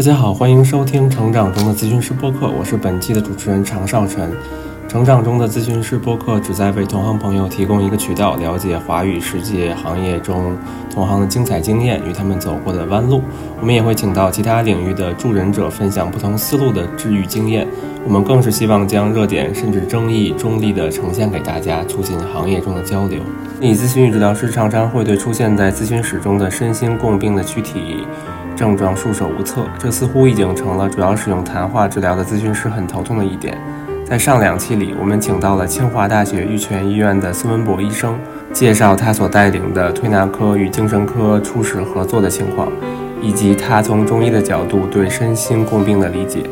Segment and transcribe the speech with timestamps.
[0.00, 4.32] 大家好，欢迎收听《成长中的咨询师播客》，我是本期的主持人常少晨。
[4.88, 10.56] 成长中的咨询师播客旨在为同行朋友提供一个渠道，了解华语世界行业中
[10.90, 13.20] 同行的精彩经验与他们走过的弯路。
[13.60, 17.68] 我们也会请到其他领域的助人者分享不同思路的治愈经验。
[18.06, 23.20] 我们更是希望将热点甚至争议中立的呈现给大家，促进行业中的交流。
[23.60, 27.98] 心理咨询与治疗师常常会对出现在咨询室中的身心共病的躯体。
[28.60, 33.56] 症状束手无策，这似乎已经成了主要使用谈话治疗的咨询师很头痛的一点。
[34.04, 38.18] 在上两期里，我们请到了清华大学玉泉医院的孙文博医生，
[38.52, 42.68] 介绍他所带领的推拿科与精神科初始合作的情况，
[43.22, 46.42] 以及他从中医的角度对身心共病的理解。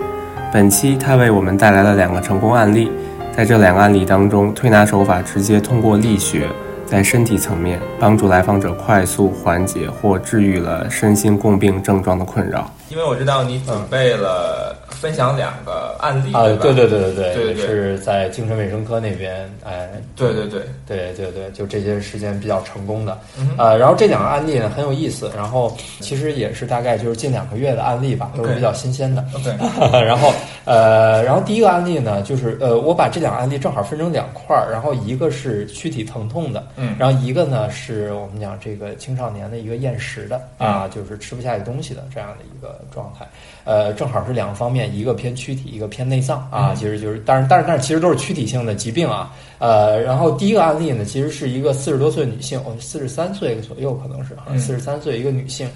[0.51, 2.91] 本期他为我们带来了两个成功案例，
[3.37, 6.49] 在这两个案例当中，推拿手法直接通过力学。
[6.91, 12.71] 在身体层面，帮助来访者快速缓解或治愈了身心共病症状的困扰。
[12.89, 20.63] 因为我知道你准备了分享两个案例啊，对对对对对对对，是在精神卫生科那边，哎，对对对。
[20.87, 23.19] 对对对，就这些时间比较成功的，
[23.59, 29.23] 呃，然后这两个案例呢很有意思，然后其实也是大概就是近两个月的案例吧，都是比较新鲜的。
[29.35, 29.51] OK，
[30.03, 30.33] 然后
[30.65, 42.79] 呃，然后第一个案例呢，就是呃，我把这两个案例正好分成两块儿，然后一个是躯体疼痛的，嗯，然后一个呢是我们讲这个青少年的一个厌食的啊，就是吃不下去东西的这样的一个。
[42.95, 43.27] 状态，
[43.65, 55.69] 呃，正好是两个方面，一个偏躯体，一个偏内脏啊，其实就是，但是但是但是其实都是躯体性的疾病啊，呃，然后第一个案例呢，其实是一个四十多岁女性，哦，四十三岁左右可能是啊，四十三岁一个女性，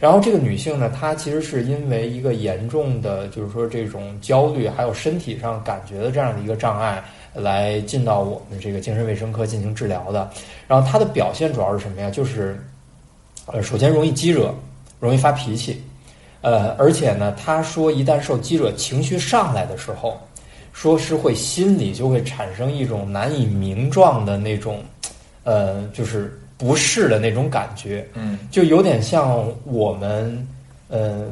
[0.00, 10.30] 然后这个女性呢，她其实是因为一个严重的，就是说这种焦虑，还有身体上感觉的这样的一个障碍，来进到我们这个精神卫生科进行治疗的，
[10.66, 12.10] 然后她的表现主要是什么呀？
[12.10, 12.58] 就是，
[13.46, 14.54] 呃，首先容易激惹，
[15.00, 15.82] 容易发脾气。
[16.44, 20.20] 呃，而且呢，他说一旦受激者，情绪上来的时候，
[20.74, 24.82] 说是会心里就会产生一种难以名状的那种，
[25.44, 30.46] 呃，就是不适的那种感觉，嗯，就有点像我们，
[30.88, 31.24] 呃，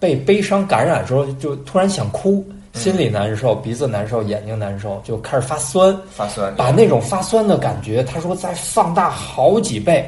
[0.00, 2.44] 被悲伤感染之后，就突然想哭，
[2.74, 10.04] 心里难受，鼻子难受，眼睛难受，就开始发酸，发酸，把那种发酸的感觉，他说再放大好几倍。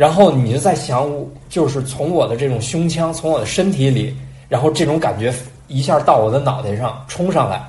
[0.00, 1.06] 然后你就在想，
[1.50, 4.16] 就是从我的这种胸腔，从我的身体里，
[4.48, 5.30] 然后这种感觉
[5.68, 7.60] 一下到我的脑袋上冲上来。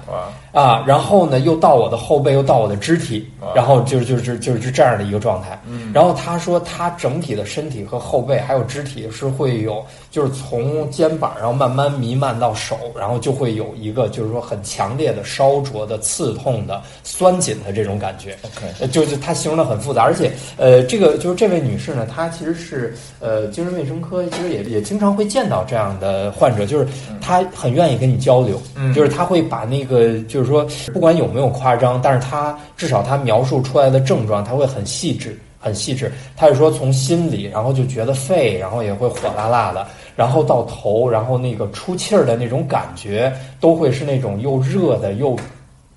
[0.51, 3.25] 啊，然后呢，又到我的后背，又到我的肢体，
[3.55, 5.57] 然后就就是就是这样的一个状态。
[5.93, 18.37] 然后他说，他整体的身体和后背还有肢体是会有，就是从肩膀，然后慢慢弥漫到手，然后就会有一个就是说很强烈的烧灼的、刺痛的、酸紧的这种感觉。
[18.43, 26.85] OK，就是他形容的很复杂，而且呃，这个就是这位女士呢，她其实是呃精神卫生科，其实也也经常会见到这样的患者，就是
[27.21, 28.61] 她很愿意跟你交流，
[28.93, 30.40] 就是她会把那个就。
[30.41, 36.11] 就是说，不管有没有夸张，但是他至少他描述出来的症状，他会很细致，很细致。
[36.35, 39.85] 他是说从心里，然后就觉得肺，然后也会火辣辣的，
[40.15, 45.37] 然后到头，然后那个出气儿的那种感觉，都会是那种又热的又。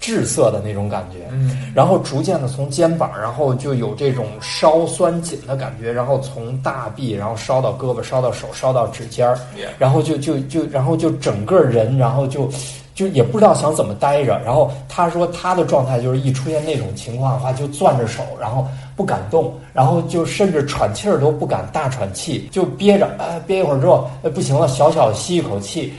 [0.00, 9.38] 滞涩的那种感觉，嗯，然后逐渐的从肩膀，然后就有这种烧酸紧的感觉，然后从大臂，然后烧到胳膊，烧到手，烧到指尖儿，
[9.78, 12.50] 然后就就就，然后就整个人，然后就
[12.94, 14.40] 就也不知道想怎么待着。
[14.44, 18.66] 然后他说他的状态就是一出现那种情况的话，就攥着手，然后
[18.96, 25.92] 不敢动，然后就甚至喘气儿都不敢大喘气，就憋着，啊，憋一会儿之后，哎，不行了，小小吸一口气。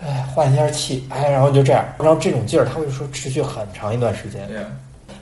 [0.00, 4.48] 哎，换一下气，哎，然后就这样，然后这种劲儿，他会说持续很长一段时间。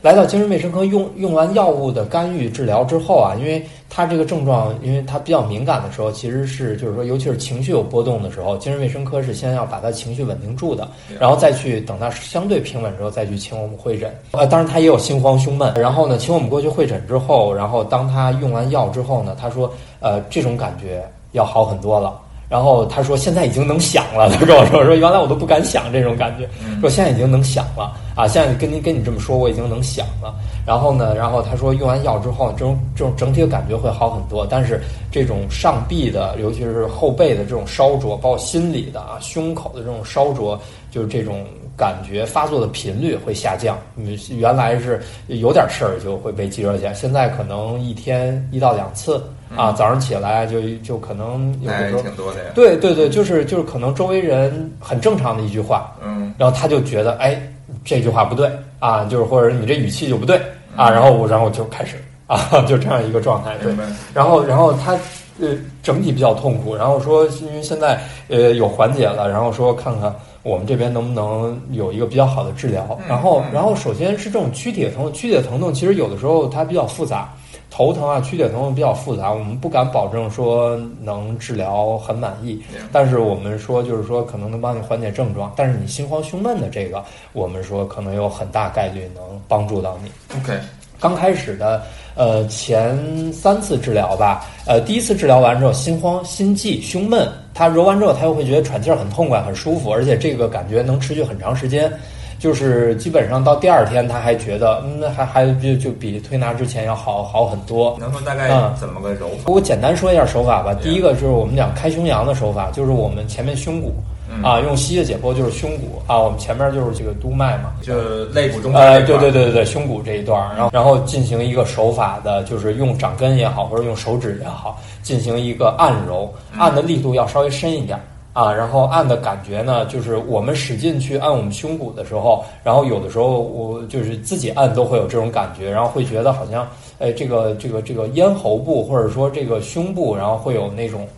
[0.02, 14.14] 来到精神卫生科用用完药物的干预治疗之后啊，因为他这个症状，因为他比较敏感的时候，其实是就是说，尤其是情绪有波动的时候，精神卫生科是先要把他情绪稳定住的，然后再去等他相对平稳之后，再去请我们会诊。
[14.32, 21.02] 呃，当然他也有心慌胸闷，然后呢，请我们过去会诊之后，然后当他用完药之后呢，他说，呃，这种感觉
[21.32, 22.20] 要好很多了。
[22.48, 26.48] 然后他说现在已经能想了，他跟我说 说原来我都不敢想这种感觉，
[26.80, 30.34] 说现在已经能想了啊，现在跟您跟你这么说我已经能想了。
[30.66, 34.80] 然后呢，然后他说用完药之后，这种这种整体的感觉会好很多，但是
[35.12, 40.58] 这种上臂的，尤其是后背的这种烧灼，包括心里的啊，胸口的这种烧灼，
[40.90, 41.44] 就是这种
[41.76, 43.78] 感觉发作的频率会下降。
[43.96, 49.22] 嗯，原来是有点事儿就会被激热起来，现在可能一天一到两次。
[49.54, 52.50] 啊，早上起来就就可能有的时候挺多的呀。
[52.52, 57.40] 对对对，就是就是可能周围人很正常的一句话，嗯，然后他就觉得哎
[57.86, 58.50] 这句话不对
[58.80, 60.38] 啊，就是或者你这语气就不对
[60.76, 61.96] 啊，然后我然后就开始
[62.26, 62.36] 啊，
[62.68, 63.56] 就这样一个状态。
[63.62, 63.72] 对，
[64.12, 64.92] 然后然后他
[65.40, 67.98] 呃整体比较痛苦，然后说因为现在
[68.28, 72.98] 呃有缓解了，然后说看看我们这边能不能有一个比较好的治疗。
[73.08, 77.32] 然后然后首先是这种躯体的疼痛，躯体的疼痛其实有的时候它比较复杂。
[77.76, 82.58] 头疼啊，曲解疼痛比较复杂，我们不敢保证说能治疗很满意，
[82.90, 90.10] 但是我们说就是说可能能帮你缓解症状，但是你心慌胸闷的这个，我们说可能有很大概率能帮助到你。
[90.40, 90.58] OK，
[90.98, 91.82] 刚开始的
[92.14, 101.92] 呃前三次治疗吧，呃第一次治疗完之后心慌、心悸、胸闷，他揉完之后他又会觉得喘气儿很痛快、很舒服，而且这个感觉能持续很长时间。
[102.38, 107.96] 就是基本上到第二天，他还觉得，那还还就就比推拿之前要好好很多。
[107.98, 108.48] 能说大概
[108.78, 109.44] 怎么个揉法？
[109.46, 110.74] 我简单说一下手法吧。
[110.74, 113.94] 第一个就是我们讲开胸阳的手法，就是我们前面胸骨
[114.42, 118.80] 啊，用西医的解剖就是胸骨啊，我们前面就是这个督脉嘛，就肋骨中间。
[118.80, 127.98] 呃，对对对对对，胸骨这一段，然后然后进行一个手法的，就是用掌根也好，或者用手指也好，进行一个按揉，按的力度要稍微深一点。
[128.36, 136.68] 啊，然后按的感觉呢，就是我们使劲去按我们胸骨的时候，然后有的时候我就是自己按都会有这种感觉，然后会觉得好像，
[136.98, 141.08] 哎，这个这个这个咽喉部或者说这个胸部，然后会有那种，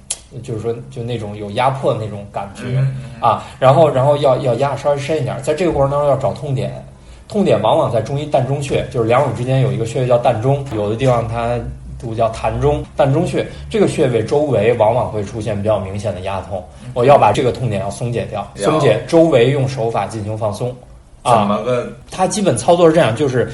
[0.44, 2.81] 就是说就那种有压迫的那种感觉
[3.19, 6.73] 啊，然后然后要要压稍微深一点，在这个过程当中要找痛点，
[7.26, 11.59] 痛点往往在中医膻中穴，就是两乳之间有一个穴位叫膻中，有的地方它。
[12.00, 16.62] 都叫膻中、膻中穴，这个穴位周围往往会出现比较明显的压痛，
[16.94, 20.75] 我要把这个痛点要松解掉，松解周围用手法进行放松。
[21.25, 21.93] 怎么个？
[22.11, 23.50] 它基本操作是这样，就是。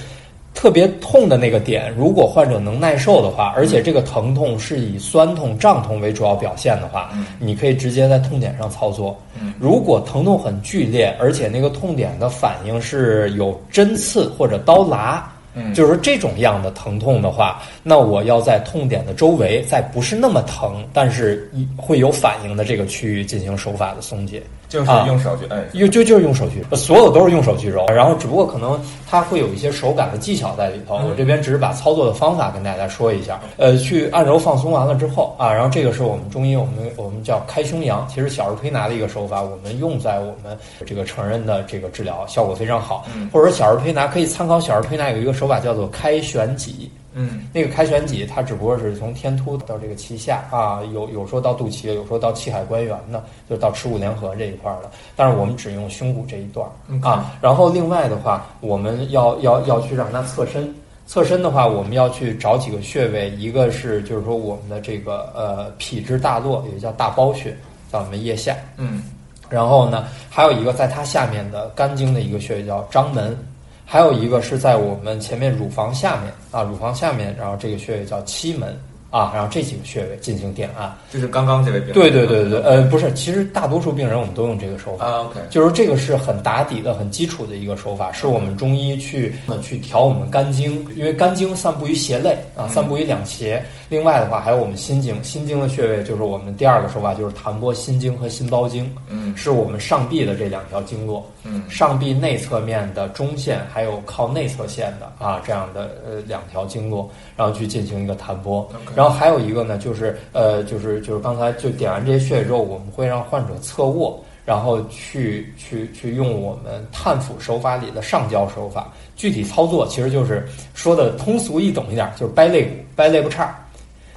[0.56, 7.10] 特别痛的那个点，如果患者能耐受的话，而且这个疼痛是以酸痛、胀痛为主要表现的话，
[7.40, 9.18] 你可以直接在痛点上操作。
[9.58, 15.28] 如果疼痛很剧烈，而且那个痛点的反应是有针刺或者刀剌。
[15.74, 24.42] 就是说这种样的疼痛的话，那我要在痛点的周围，在不是那么疼，但是会有反应的这个区域进行手法的松解。
[24.68, 30.96] 就是用手去摁，用就就是用手去，所有都是用手去揉，然后只不过可能它会有一些手感的技巧在里头。
[30.96, 33.40] 我这边只是把操作的方法跟大家说一下。
[33.56, 43.06] 呃，去按揉放松完了之后啊，然后这个是我们中医我们我们叫开胸阳，其实小儿推拿的一个手法，我们用在我们这个成人的这个治疗效果非常好。
[43.32, 46.90] 或者说小儿推拿可以参考小儿推拿有一个手法叫做开旋脊。
[47.16, 54.90] 嗯，那个开旋脊，它只不过是从天突到这个脐下啊，有有说到肚脐的，有说到气海关元的，就到耻骨联合这一块的。
[55.14, 56.68] 但是我们只用胸骨这一段
[57.02, 57.32] 啊。
[57.40, 60.74] 然后另外的话，我们要要要去让它侧身，
[61.06, 67.56] 侧身的话，我们要去找几个穴位，一个是就是说我们的这个呃脾之大络，也叫大包穴，
[67.92, 68.56] 在我们腋下。
[68.76, 69.02] 嗯。
[69.48, 73.36] 然后呢，还有一个在它下面的肝经的一个穴位叫章门。
[73.84, 78.76] 还有一个是在我们前面乳房下面啊，乳房下面，然后这个穴位叫七门。
[79.14, 81.94] 啊，然后这几个穴位进行点按，就是刚刚这位病人。
[81.94, 85.06] 对对对对，呃，不是，其实大多数病人我们都用这个手法。
[85.06, 89.32] 啊，OK，就是这个是很打底的、很基础的一个手法，是我们中医去
[89.62, 93.64] 去调我们肝经，因为肝经散布于胁肋啊，散布于两胁。
[93.88, 98.92] 另外的话，还有我们心经，心经的穴位就是我们第二个手法，就是弹拨心经和心包经。
[99.08, 101.24] 嗯，是我们上臂的这两条经络。
[101.44, 108.66] 嗯，上臂内侧面的中线，还有靠内侧线的啊，这样的呃两条经络，然后去进行一个弹拨。
[108.96, 109.76] 然后然后还有一个呢。
[109.76, 118.90] 就是呃，就是就是刚才就点完这些穴位之后，我们会让患者侧卧，然后去去去用我们探腹手法里的上焦手法。
[119.14, 123.54] 具体操作其实就是说的通俗易懂一点，就是掰肋骨、掰肋部叉。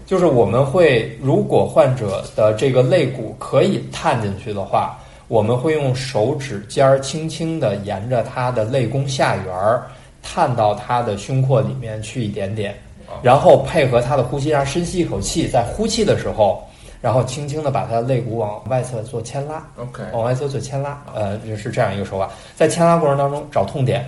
[0.06, 9.86] 就是我们会，如果患者的这个肋骨可以探进去的话，我们会用手指尖儿轻轻的沿着他的肋弓下缘儿
[10.24, 12.74] 探到他的胸廓里面去一点点。
[13.22, 16.64] 然后配合他的呼吸，让深吸一口气，在呼气的时候，
[17.02, 22.30] 然后轻轻的把他的肋骨往外侧做牵拉，OK，往外侧做牵拉，呃，是这样一个手法。
[22.56, 24.04] 在牵拉过程当中找痛点，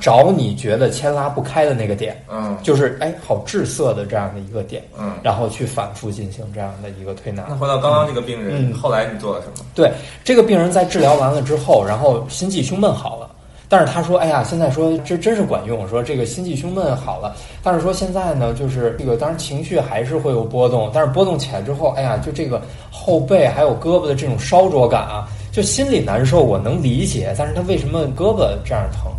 [0.00, 7.44] 找你觉得牵拉不开的那个点，嗯，就是哎好滞涩的这样的一个点，嗯，然后去反复进行这样的一个推拿。
[7.48, 9.66] 那回到刚刚这个病人，后来你做了什么？
[9.74, 9.92] 对，
[10.24, 13.29] 这个病人在治疗完了之后，然后心悸胸闷好了。
[13.70, 15.88] 但是他说：“哎呀，现在说这真是管用。
[15.88, 20.90] 说这个心悸胸闷好了，但是说现在呢，就是这个当然情绪还是会有波动。
[20.92, 22.60] 但是波动起来之后，哎呀，就这个
[22.90, 27.32] 后背还有胳膊的这种烧灼感啊，就心里难受，我能理解。
[27.38, 29.12] 但是他为什么胳膊这样疼？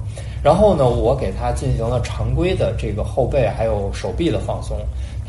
[0.43, 4.75] 然后呢，我给他进行了常规的这个后背还有手臂的放松。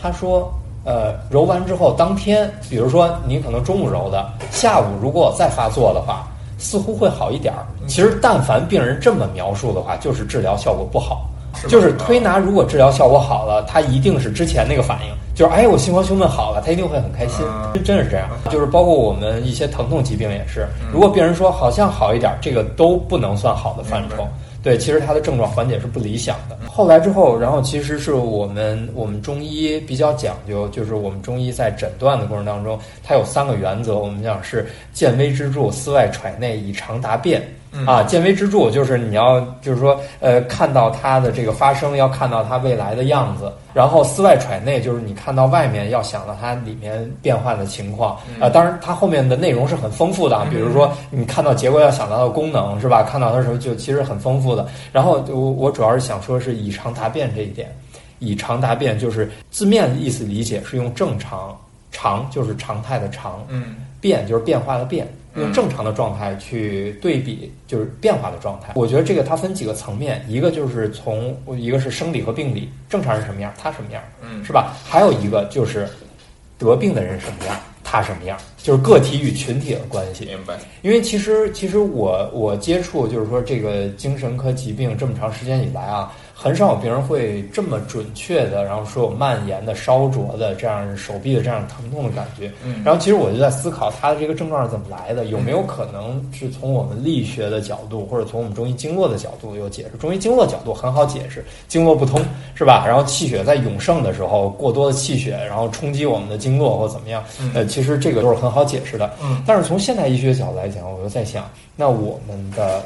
[0.03, 0.53] 他说，
[0.85, 6.27] 呃，揉完之后当天，比如说你可能中午揉的，下午如果再发作的话。”
[6.63, 7.67] 似乎会好一点儿。
[7.87, 11.29] 其实，但凡病人这么描述的话，就是治疗效果不好。
[11.69, 17.45] 就是推拿如果治疗效果好了，他一定是之前那个反应，就是哎，我心慌胸闷好了，他一定会很开心，
[17.85, 18.27] 真是这样。
[18.51, 24.27] 就是包括我们一些疼痛疾病也是，如果病人说好像好一点，这个都不能算好的范畴。
[24.63, 26.57] 对，其实他的症状缓解是不理想的。
[26.67, 37.43] 后来之后，然后其实是我们我们中医比较讲究，就是我们中医在诊断的过程当中，它有三个原则，我们讲是见微知著，思外揣内，以常答变。
[37.87, 48.19] 啊，见微知著就是你要就是说，呃，看到它的这个发生，要看到它未来的样子，然后思外揣内，就是你看到外面要想到它里面变化的情况。
[48.39, 53.03] 啊，当然它后面的内容是很丰富的，比如说你看到结果要想到的功能是吧？
[53.03, 54.67] 看到它的时候就其实很丰富的。
[54.93, 57.75] 然后我我主要是想说是以常答变这一点，
[58.19, 61.59] 以常答变就是字面意思理解是用正常，
[61.91, 65.09] 常就是常态的常，嗯，变就是变化的变。
[65.35, 68.73] 用正常的状态去对比，就是变化的状态。
[68.75, 74.75] 我觉得这个它分几个层面，一个就是从一个是生理和病理，正常人什么样，他什么样，嗯，是吧？
[74.85, 75.89] 还有一个就是
[76.59, 80.25] 得病的人什么样，他什么样，就是个体与群体的关系。
[80.27, 80.59] 明白。
[80.83, 86.13] 因为其实其实我我接触就是说这个精神科疾病这么长时间以来啊。
[86.43, 92.51] 很少有病人会这么准确的，然后说有蔓延的、烧灼的这样手臂的这样疼痛的感觉。
[92.65, 95.27] 嗯，然后其实我就在思考，他的这个症状是怎么来的？
[95.27, 99.97] 有没有可能是从我们力学的角度，或者从我们中医经络的角度有解释？
[99.99, 102.21] 中医经络角度很好解释，经络不通
[102.57, 102.85] 是吧？
[102.85, 107.23] 然后气血在涌盛的时候，过多的气血然后冲击我们的经络或怎么样？
[107.55, 109.09] 呃，其实这个都是很好解释的。
[109.23, 112.83] 嗯，但是从现代医学角度来讲，我又在想，那我们的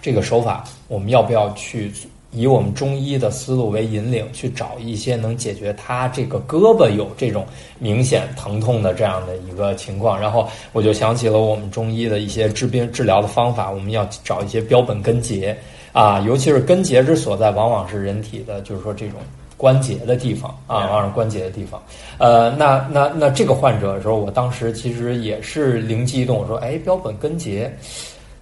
[0.00, 1.92] 这个手法，我们要不要去？
[2.32, 7.44] 以我们中医的思路为引领，去找一些能解决他这个胳膊有这种
[7.80, 10.18] 明显疼痛的这样的一个情况。
[10.18, 15.56] 然后我就想起了我们中医的一些治病治疗的方法，我们要找一些标本根结
[15.92, 19.18] 啊，尤其是根结之所在，往往是人体的，就是说这种
[19.56, 21.82] 关节的地方啊，往往是关节的地方。
[22.18, 27.76] 呃，那那那这个患者的时候，我当时其实也是灵机一动，我说，哎，标本根结，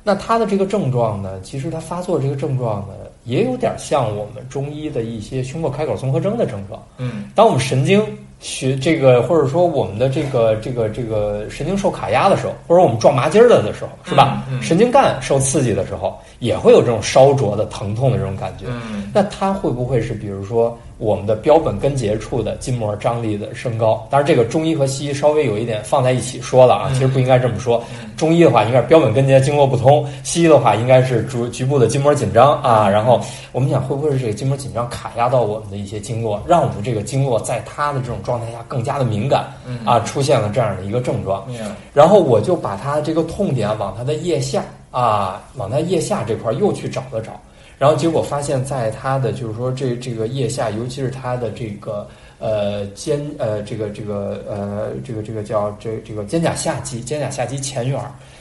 [0.05, 2.95] 那他的这个症状呢，其实他发作这个症状呢。
[3.29, 6.83] 也有点像我们中医的一些胸廓开口综合征的症状。
[6.97, 8.03] 嗯，当我们神经
[8.41, 14.45] 学这个，或者说我们的这个这个这个神经受卡压的时候，或者我们撞麻筋儿了的时候，是吧？
[14.63, 18.65] 神经干受刺激的时候，也会有这种烧灼的疼痛的这种感觉。
[18.69, 20.77] 嗯，那它会不会是比如说？
[20.99, 27.83] 我们的标本根结处的筋膜张力的升高，当然这个中医和西医稍微有一点放在一起说了啊，其实不应该这么说。
[28.17, 32.89] 中医的话应该是标本根结经络不通，西医的话应该是主局部的筋膜紧张啊。
[32.89, 33.21] 然后
[33.53, 39.45] 我们想会不会是这个筋膜紧张卡压到我们的一些经络，让我们这个经络在它的这种状态下更加的敏感
[39.85, 41.47] 啊，出现了这样的一个症状。
[41.95, 47.41] 然后我就把它这个痛点往它的腋下啊，往它腋下这块又去找了找。
[47.79, 52.09] 然后结果发现，在他的就是说这这个腋下，尤其是他的这个
[52.41, 58.01] 呃肩呃这个这个呃这个这个叫这这个肩胛下肌肩胛下肌前缘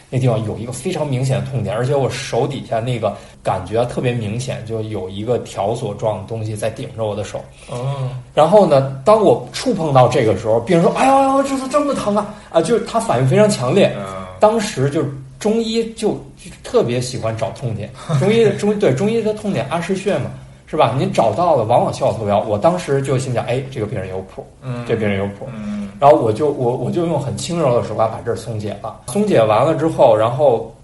[0.09, 7.43] 那地方有一个非常明显的痛点，而且我手底下那个感觉特别明显，就有一个条索状的东西在顶着我的手。
[7.69, 8.09] 哦。
[8.33, 13.95] 然后呢，当我触碰到这个时候，病人说：“哎呦哎呦，这是这么疼啊！”啊，就是他反应非常强烈。
[14.39, 15.03] 当时就。
[15.39, 16.19] 中医就
[16.63, 17.89] 特别喜欢找痛点，
[18.19, 20.31] 中医中对中医的痛点阿是穴嘛，
[20.65, 20.93] 是吧？
[20.97, 22.41] 您找到了，往往效果特别好。
[22.41, 25.89] 我当时就心想，哎，这个病人有谱，嗯，这病人有谱，嗯。
[25.99, 30.75] 然后我就我我就用很轻柔的手法把这儿松解了，松解完了之后，然后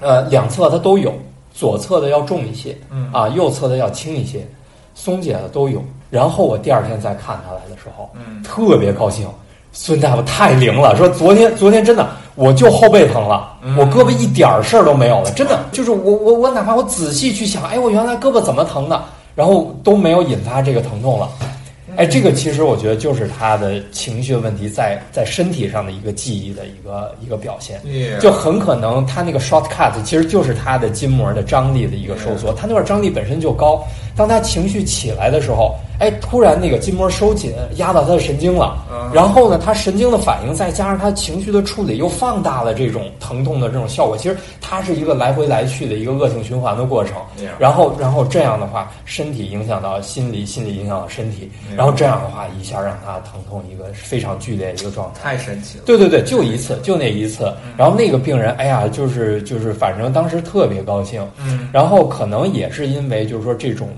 [0.00, 1.14] 呃两侧它都有，
[1.54, 4.46] 左侧的要重一些，嗯啊，右侧的要轻一些，
[4.94, 5.82] 松解的都有。
[6.10, 9.26] 然后我第二天再看他来的时候，嗯，特别高兴。
[9.72, 18.98] 孙大夫太灵了，说昨天昨天真的我就后背疼了，我胳膊一点事儿都没有了，真的就是我我我哪怕我仔细去想，哎，我原来胳膊怎么疼的，
[19.34, 21.28] 然后都没有引发这个疼痛了。
[21.96, 27.78] 哎，这个其实我觉得就是他的情绪问题在在身体上的一个记忆的一个一个表现，
[28.20, 33.84] 就很可能他那个 short cut 其实就是他的筋膜的张力的一个收缩，他那块张力本身就高，
[34.16, 35.74] 当他情绪起来的时候。
[36.00, 38.76] 哎，突然那个筋膜收紧，压到他的神经了。
[39.12, 44.16] 然后呢，他神经的反应再加上他情绪的处理，又放大了这种疼痛的这种效果。
[44.16, 47.16] 其实它是一个来回来去的一个恶性循环的过程。
[47.58, 51.50] 然后，然后这样的话，身体影响到心理，心理影响到身体。
[51.76, 55.20] 然后这样的话，一下让他疼痛一个非常剧烈的一个状态。
[55.22, 55.84] 太神奇了。
[55.84, 57.52] 对对对，就一次，就那一次。
[57.76, 61.22] 然后那个病人，哎呀，就是就是，反正当时特别高兴。
[61.44, 61.68] 嗯。
[61.72, 63.88] 然后可能也是因为，就是说这种。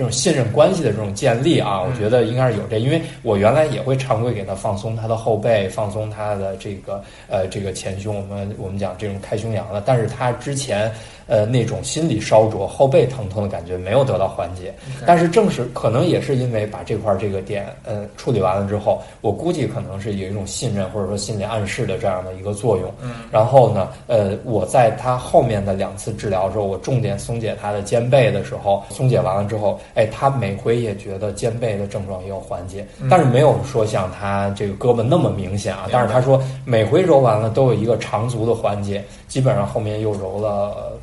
[0.00, 10.90] 这种信任关系的这种建立啊，我觉得应该是有这，因为我原来也会常规给他放松他的后背，放松他的这个呃这个前胸，我们我们讲这种开胸阳的，但是他之前。
[11.30, 14.74] 呃，那种心理烧灼、后背疼痛的感觉没有得到缓解，
[15.06, 22.92] 但是正是可能也是因为把这块这个点呃处理完了之后，我估计可能是有一种信任或者说心理暗示的这样的一个作用。
[23.00, 35.86] 嗯，然后呢，呃，我在他后面的两次治疗的时候，我重点松解他的肩背的时候，松解完了之后，哎，他每回也觉得肩背的症状也有缓解，但是没有说像他这个胳膊那么明显啊。
[35.92, 40.98] 但是他说每回揉完了都有一个长足的缓解，基本上后面又揉了。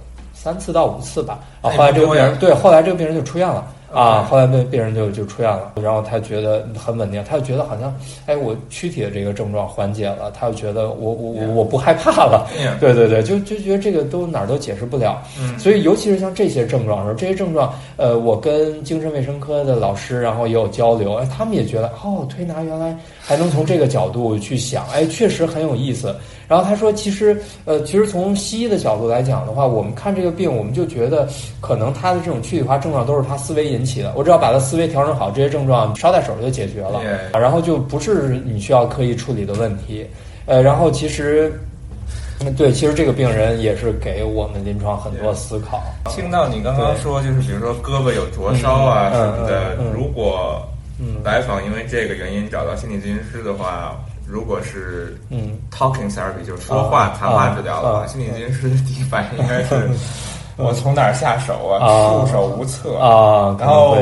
[0.48, 3.68] 三次到五次吧，啊，后来这个病人对，后来这个病人就出院了。
[3.94, 7.94] 啊，后来病病人就就出院了，然后他觉得很稳定，他就觉得好像，
[8.26, 12.48] 哎，我躯体的这个症状缓解了，他就觉得我我我我不害怕了，
[12.82, 15.22] 对对对，就就觉得这个都哪儿都解释不了，
[15.58, 26.14] 所以尤其是像这些症状的时候，这些症状，呃，我跟精神卫生科的老师，然后也有交流，哎，他们也觉得，哦，推拿原来还能从这个角度去想，哎，确实很有意思。
[26.48, 31.28] 然后他说：“其实，呃，其实从西医的角度来讲的话，我们看这个病，我们就觉得
[31.60, 34.14] 可能他的这种躯体化症状都是他思维引起的。
[34.16, 37.02] 我只要把他思维调整好，这些症状捎带手就解决了，
[37.34, 40.08] 然后就不是你需要刻意处理的问题。
[40.46, 41.52] 呃，然后其实，
[42.56, 45.84] 对，其实这个病人也是给我们临床很多思考。
[46.10, 50.66] 听到你刚刚说，就是比如说胳膊有灼烧啊什么的，如果
[51.26, 59.90] 来访因为这个原因找到心理咨询师的话。”如果是嗯，talking therapy 就是说话谈话治疗的话，心理咨询师的第一反应应该是
[60.58, 61.80] 我从哪儿下手啊，
[62.26, 62.98] 束手无策。
[62.98, 63.56] 啊。
[63.60, 63.96] 然后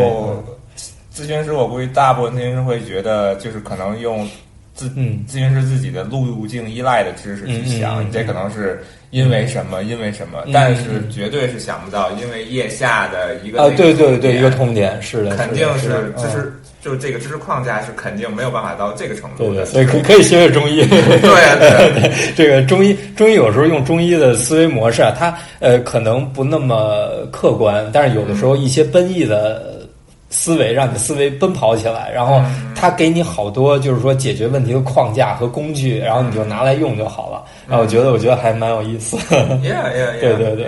[1.13, 4.27] 咨询师，我估计大部分咨询师会觉得，就是可能用
[4.75, 16.53] 自咨询师自己的路径依赖的知识去想，你这可能是因为什么，因为什么，但是绝对是想不到，因为腋下的一个啊，对对对，一个痛点是的，肯定是就是。
[16.85, 20.85] 就这个知识框架是肯定没有办法到这个程度的，所以可可以学学中医。
[20.85, 29.74] 对 对， 这个中医中医有时候用中医的思维模式啊，它呃可能不那么客观，但是有的时候一些奔逸的
[30.35, 32.41] 思维让你思维奔跑起来，然后
[32.75, 37.43] 他给你好多就是说解决问题的框架和工具，然后你就拿来用就好了。
[37.67, 39.15] 然后，我觉得我觉得还蛮有意思。
[39.63, 40.67] Yeah yeah yeah，对对对。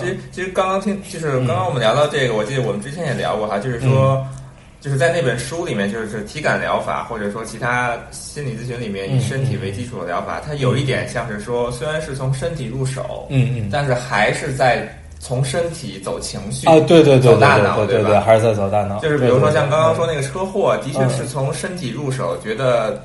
[0.00, 4.24] 其实其实刚刚听就是刚刚我们聊到这个，我记得我们之前也聊过哈，就是说。
[4.78, 14.86] 就是在那本书里面，就是体感疗法，或者说其他心理咨询里面以身体为基础的疗法，它有一点像是说，虽然是从身体入手，嗯嗯，但是还是在
[15.26, 18.20] 从身体走情绪啊，对对对，走大脑，对吧？
[18.20, 19.00] 还是在走大脑。
[19.00, 23.02] 就是比如说像刚刚说那个车祸，的确是从身体入手，觉得。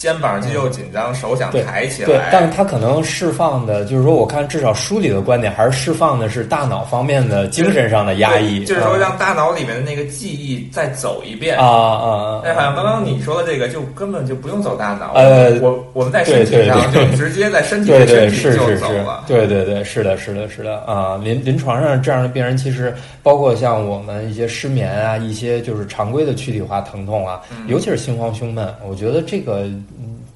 [0.00, 2.06] 肩膀肌肉紧张，手想抬起来。
[2.06, 8.64] 对，但是他可能释放的，就是说，我看至少书里的观点，还是释放的是大脑方面的精神上的压抑。
[8.64, 11.58] 就是说，让大脑里面的那个记忆再走一遍。
[11.58, 12.40] 啊啊！
[12.46, 15.12] 哎，好像刚刚你说的这个，就根本就不用走大脑。
[15.16, 21.20] 呃，我我们在身体上就直接在身体对对是是是，对对对，是的是的是的啊！
[21.22, 29.66] 临临床上这样的病人，其实包括像我们一些失眠啊，一些就是常规的躯体化疼痛啊，尤其是心慌胸闷，我觉得这个。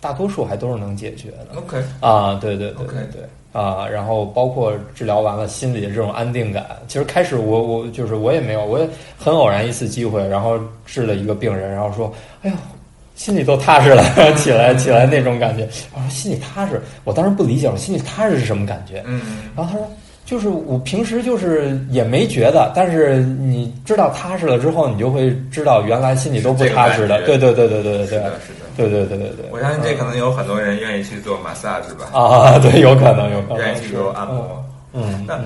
[0.04, 1.58] 大多数还都是能解决的。
[1.58, 3.22] OK 啊，对对对对对
[3.58, 6.66] 啊，然后包括治疗完了心里的这种安定感。
[6.86, 8.86] 其实开始我我就是我也没有，我也
[9.18, 12.12] 很偶然一次机会，然后治了一个病人，然后说，
[12.42, 12.56] 哎呦，
[13.14, 14.04] 心里都踏实了，
[14.36, 15.66] 起来起来那种感觉。
[15.94, 19.02] 我说心里踏实，我当时不理解，我心里踏实是什么感觉？
[19.06, 19.22] 嗯，
[19.56, 19.90] 然后他说。
[20.26, 27.20] 就是我平时就是也没觉得，但是你知道踏实了之后，你就会知道原来心里都不踏实的。
[27.26, 29.48] 对对对对对对对，是的，是的，对对对对对。
[29.50, 32.10] 我相信这可能有很多人愿意去做 massage 吧。
[32.12, 33.58] 啊， 对，有可能，有可能。
[33.58, 34.64] 愿意去做按摩。
[34.92, 35.38] 嗯，那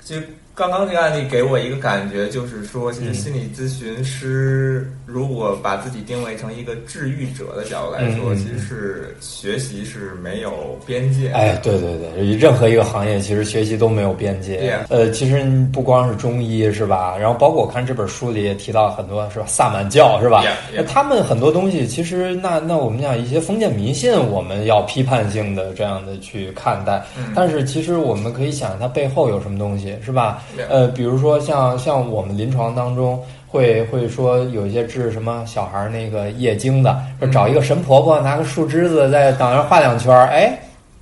[0.00, 0.28] 其实。
[0.54, 11.28] 刚刚这个案例给我一个感觉，就是说，其实心理咨询师如果把自己定位成一个治愈者的角度来说，其实是学习是没有边界。
[11.32, 14.74] 哎，对对对，任何一个行业其实学习都没有边界。
[14.88, 17.14] 呃，其实不光是中医是吧？
[17.18, 19.44] 然后包括我看这本书里也提到很多是吧？
[19.46, 20.42] 萨满教是吧？
[20.74, 27.02] 那他们很多东西其实那那我们讲一些封建迷信，我们要批判性的这样的去看待。
[27.34, 30.42] 但是其实我们可以想，它背后有什么东西是吧？
[30.70, 33.22] 呃，比如说像像我们临床当中
[33.52, 40.58] 会会说有一些治什么小孩那个夜惊的，说找一个神婆婆拿个树枝子在脑上画两圈儿，哎，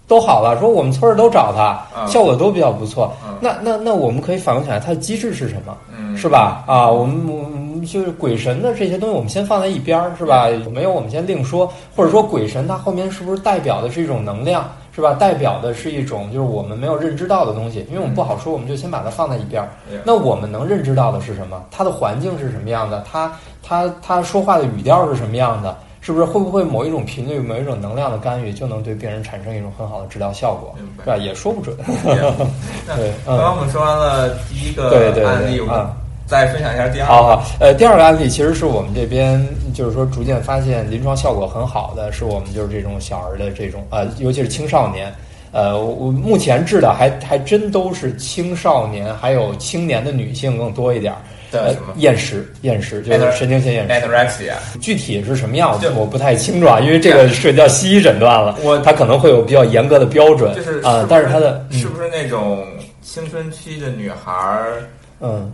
[0.09, 0.59] 都好了。
[0.59, 3.15] 说我们村儿都找他，效果都比较不错。
[3.41, 5.77] 那那那我们可以反过起来，它的机制是什么？
[6.17, 6.65] 是吧？
[6.67, 10.51] 啊，我们我们就是鬼神的这些东西，我们先放在一边儿，是吧？
[10.51, 14.69] 有没有我们先另说，或者说鬼神它后面是不是代表的是一种能量？
[14.95, 15.15] 是吧？
[15.15, 19.69] 代表的是一种就是我们没有认知到的东西，因为我们不好说，我们就先把它放在一边儿。
[20.05, 21.63] 那我们能认知到的是什么？
[21.71, 23.05] 它的环境是什么样的？
[23.11, 25.77] 它它它说话的语调是什么样的？
[26.03, 30.75] 是不是会不会某一种频率、某一种能量的干预就能对病人产生一种很好的治疗效果？
[30.99, 31.17] 是吧？
[31.19, 31.77] 也说不准。
[31.77, 34.89] 对， 刚刚我们说完了第一个
[35.27, 35.87] 案例，我们
[36.31, 37.13] 再分享一下第二个。
[37.13, 45.13] 好好，呃，第二个案例其实是我们这边就是说逐渐发现临床效果很好的，是我们就是这种小儿的这种呃，尤其是青少年，
[45.51, 51.13] 呃，我目前治的还还真都是青少年还有青年的女性更多一点。
[51.51, 52.49] 的什么厌食？
[52.63, 53.93] 厌食就是神经性厌食。
[53.93, 55.77] anorexia 具体是什么样？
[55.97, 58.57] 我不太清楚啊，因为这个涉及到西医诊断了。
[58.63, 62.65] 我它可能会有比较严格的标准，就是啊，但是它的是不是那种
[63.03, 64.81] 青春期的女孩儿？
[64.81, 64.87] 嗯，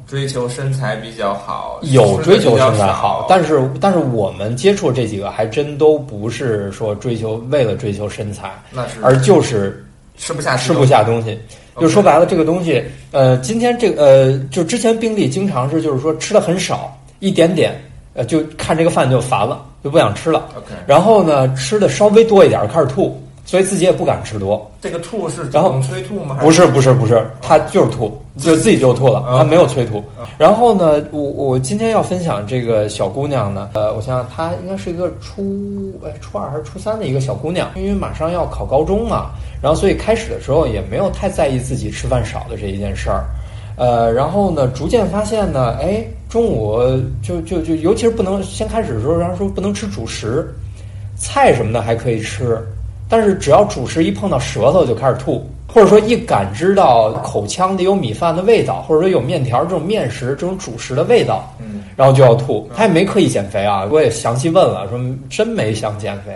[0.06, 9.84] 追求身材比较好，有追求身材好，但是但是我们接触这几个还真都不是说追求为了追求身材，那是而就是
[10.16, 11.38] 吃不下吃不下东西。
[11.78, 17.78] 就说白了，这个东西，呃，今天这个呃，就之前病例经常是就是说吃的很少，一点点，
[18.14, 20.48] 呃，就看这个饭就烦了，就不想吃了。
[20.56, 24.70] OK，然后呢，吃的稍微多一点开始吐，所以自己也不敢吃多。
[24.82, 26.36] 这个吐是然后催吐吗？
[26.40, 30.04] 不是不是不是，他就是吐，就自己就吐了，他没有催吐。
[30.36, 39.30] 然后呢，我我今天要分享这个小姑娘呢，呃，我想想，她应该是一个初哎初二还是初三的一个小姑娘，因为马上要考高中嘛。
[39.62, 43.24] 然后，所以开始的时候也没有太在意自己吃饭少的这一件事儿，
[43.76, 46.78] 呃，然后呢，逐渐发现呢，哎，中午
[47.22, 50.54] 就就就，尤其是不能先开始的时候，然后说不能吃主食，
[51.16, 52.58] 菜什么的还可以吃，
[53.08, 62.68] 但是只要主食一碰到舌头就开始吐，或者说一感知到口腔里有米饭的味道，或者说有面条这种面食这种主食的味道，嗯，然后就要吐。
[62.74, 64.98] 他也没刻意减肥啊，我也详细问了，说
[65.30, 66.32] 真没想减肥。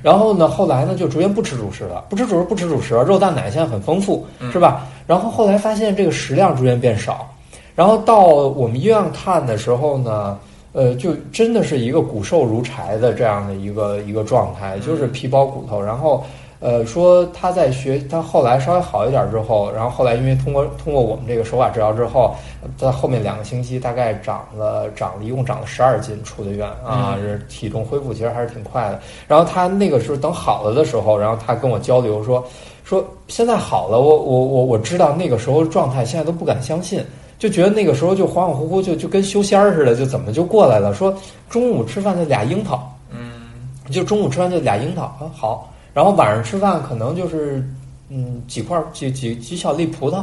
[0.00, 4.86] 然后呢，后来呢，就逐渐不吃主食了，不吃主食，不吃主食，肉蛋奶现在很丰富，是吧？
[5.06, 7.28] 然后后来发现这个食量逐渐变少，
[7.74, 10.38] 然后到我们医院看的时候呢，
[10.78, 16.22] 呃，就真的是一个骨瘦如柴的这样的一个一个状态，就是皮包骨头，然后。
[16.60, 22.34] 呃，说他在学，他后来稍微好一点之后，然后后来因为通过通过我们这个手法治疗之后，
[22.76, 29.00] 在后面两个星期大概长了长了一共长了十二斤出的院啊，这体重恢复其实还是挺快的。
[29.28, 32.44] 然后他那个时候等好了的时候，然后他跟我交流说
[32.82, 37.00] 说现在好了，我我我我知道那个时候状态，现在都不敢相信，
[37.38, 40.92] 就觉得那个时候就恍恍惚惚就就跟修仙儿似的，就怎么就过来了？
[40.92, 41.16] 说
[41.48, 43.30] 中午吃饭就俩樱桃，嗯，
[43.90, 45.72] 就中午吃饭就俩樱桃啊，好。
[45.94, 47.66] 然后晚上吃饭可能就是，
[48.08, 50.22] 嗯，几块几几几小粒葡萄，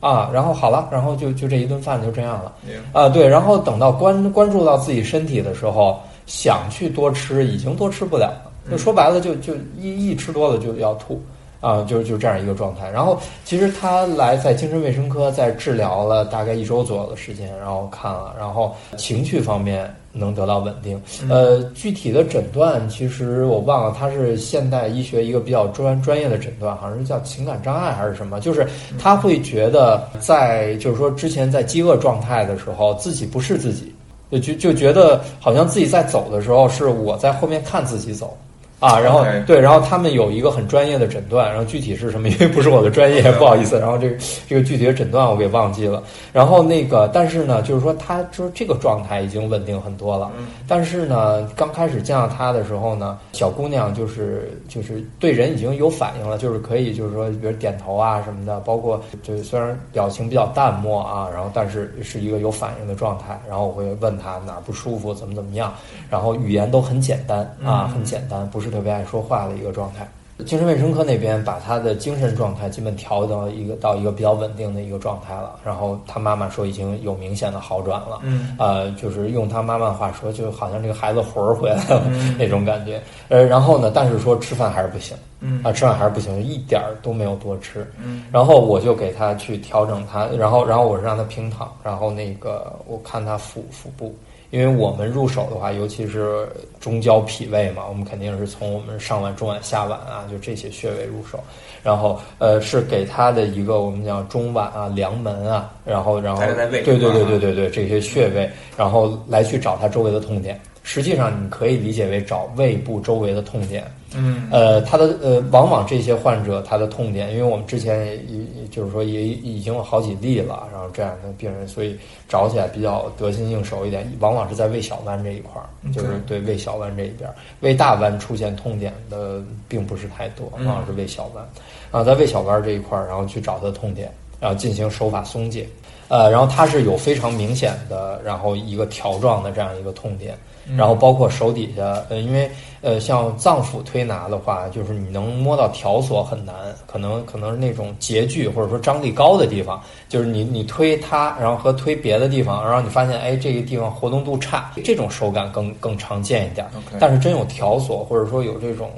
[0.00, 2.52] 啊，然后好了，然后就就这一顿饭就这样了，
[2.92, 11.22] 啊，对，然后等到关关注到自己身体的时候，想去多吃，已经多吃不了了，就说白了，就就一一吃多了就要吐，
[11.64, 12.90] 啊，就就这样一个状态。
[12.90, 19.92] 然后其实他来在精神卫生科在治疗了大概一周左右的时间，然后看了，然后情绪方面。
[20.16, 28.64] 能得到稳定，呃，具体的诊断其实我忘了，他是现代医学一个比较专专业的诊断，好像是叫情感障碍还是什么，就是
[28.96, 33.92] 他会觉得在就是说之前在饥饿状态的时候，自己不是自己，
[34.30, 38.38] 就就就觉得好像自己在走的时候是我在后面看自己走。
[38.80, 42.28] 啊，然后对，然后他们有一个很专业的诊断，然后具体是什么？
[42.28, 43.78] 因为不是我的专业，不好意思。
[43.78, 46.02] 然后这个这个具体的诊断我给忘记了。
[46.34, 50.30] 然后那个，但是呢，就是说他就是这个状态已经稳定很多了。
[50.68, 63.40] 但是呢，刚开始见到他的时候呢，小姑娘就是就是对人已经有反应了，就是可以就是说，比如点头啊什么的，包括就是虽然表情比较淡漠啊，然后但是是一个有反应的状态。
[63.48, 65.72] 然后我会问他哪儿不舒服，怎么怎么样，
[66.10, 68.63] 然后语言都很简单啊，很简单，不是。
[68.70, 70.06] 特别爱说话的一个状态，
[70.44, 75.60] 精神卫生科那边把他的精神状态基本调到一个到一个比较稳定的一个状态了。
[75.64, 82.02] 然后他妈妈说已经有明显的好转了，嗯，呃，就是用他妈妈话说，就好像这个孩子魂儿回来了
[82.36, 83.00] 那种感觉。
[83.28, 87.88] 呃，然后呢，但是说吃饭还是不行，嗯啊，吃饭还是不行，一点儿都没有多吃。
[88.02, 94.12] 嗯，然后我就给他去调整他，然后然后我是让他平躺，然后那个我看他腹腹部。
[94.54, 101.40] 因为我们入手的话，尤其是中焦脾胃嘛，我们肯定是从我们上脘、中脘、下脘啊，就这些穴位入手。
[101.82, 106.40] 然后，呃，是给他的一个我们讲中脘啊、梁门啊，然后，然后，
[106.84, 110.60] 对对对对对对，这些穴位，然后来去找他周围的痛点。
[110.84, 113.82] 实际上你可以理解为找胃部周围的痛点。
[114.16, 131.44] 嗯，呃，他的呃，往往这些患者他的痛点，因为我们之前也就是说也已经有好几例了，然后这样的病人，所以找起来比较得心应手一点，往往是在胃小弯这一块儿，就是对胃小弯这一边，胃大弯出现痛点的并不是太多，往往是胃小弯，
[131.90, 135.66] 啊，在胃小弯这一块儿，然后去找他的痛点，然后进行手法松解，
[136.06, 140.38] 呃，然后它是有非常明显的，然后一个条状的这样一个痛点。
[140.76, 142.50] 然后包括手底下，呃，因为
[142.80, 146.54] 呃，像脏腑推拿的话，就是你能摸到条索很难，
[146.86, 156.66] 可能可能是那种结距或者说张力高的地方，就是你你推它，然后和推别的地方，然后你发现哎这个地方活动度差，这种手感更更常见一点。
[156.98, 158.90] 但是真有条索或者说有这种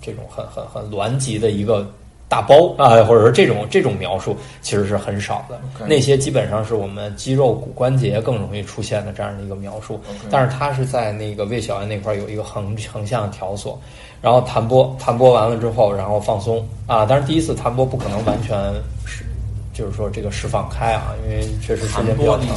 [0.00, 1.88] 这种很很很挛急的一个。
[2.28, 5.58] 大包啊，或者说这种这种描述其实是很少的。
[5.86, 10.00] 那些基本上是我们肌肉骨关节更容易出现的这样的一个描述。
[10.30, 13.80] 但是它是在那个胃小弯那块有一个横横向的条索，
[14.20, 17.06] 然后弹拨弹拨完了之后，然后放松啊。
[17.08, 18.56] 但是第一次弹拨不可能完全
[19.06, 19.24] 是。
[19.78, 22.48] 就是说这个释放开啊，因为确实时间比较长。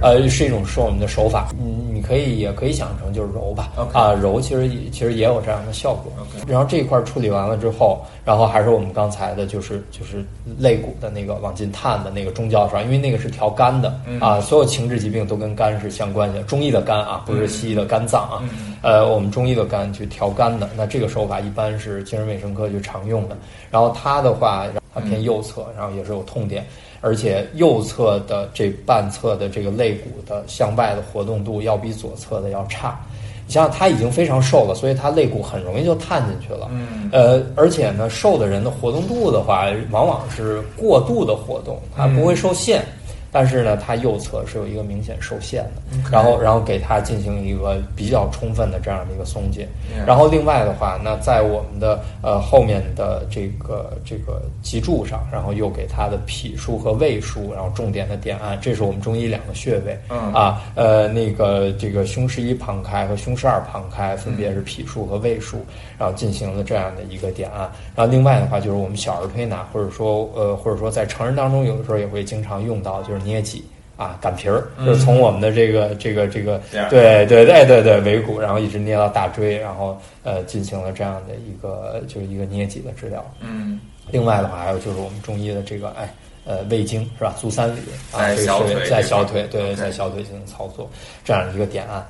[0.00, 3.72] 呃，是一种说我们的手法，嗯，你可以也可以想成就是揉吧。
[3.92, 6.12] 啊，揉其实其实也有这样的效果。
[6.46, 10.24] 然后这一块处理完了之后，然后还是我们刚才的，就是就是
[10.58, 12.82] 肋骨的那个往进探的那个中焦是吧？
[12.82, 16.40] 因为那个是调肝的啊，所有情志疾病都跟肝是相关的。
[16.44, 18.40] 中医的肝啊，不是西医的肝脏啊。
[18.80, 23.36] 呃，我们中医的肝去调肝的，那这个手法一般是精神卫生科就常用的。
[23.72, 24.66] 然后它的话。
[25.00, 26.66] 它偏右侧，然后也是有痛点，
[27.00, 33.00] 而且右侧的这半侧的这个肋骨的向外的活动度要比左侧的要差。
[33.46, 36.68] 你像他已经非常瘦了，所以他肋骨很容易就探进去了。
[36.70, 42.84] 嗯，呃，而且呢，瘦的人的活动度的话，往往是过度的活动，他不会受限。
[43.32, 49.68] 但是呢，它右侧是有一个明显受限的，然后然后给它进行一个比较充分的这样的一个松解，
[50.06, 65.56] 然后另外的话，那在我们的呃后面的这个这个脊柱上，然后又给它的脾腧和胃腧，然后重点的点按，这是我们中医两个穴位，啊呃那个这个胸十一旁开和胸十二旁开，分别是脾腧和胃腧，
[65.96, 67.60] 然后进行了这样的一个点按，
[67.94, 73.19] 然后另外的话就是我们小儿推拿，或者说呃或者说在成人当中有的时候也会经常用到，就是。
[73.24, 73.64] 捏脊
[73.96, 83.22] 啊，擀皮儿，就是从我们的这个这个这个，对对对对对尾骨，然后一直捏到大椎，然后呃进行了这样的一个就是一个捏脊的治疗。
[83.40, 83.78] 嗯，
[84.10, 86.12] 另外的话还有就是我们中医的这个哎
[86.46, 87.34] 呃胃经是吧？
[87.38, 87.80] 足三里
[88.10, 90.88] 啊，在小腿，在小腿对，在小腿进行操作
[91.22, 92.02] 这样一个点按。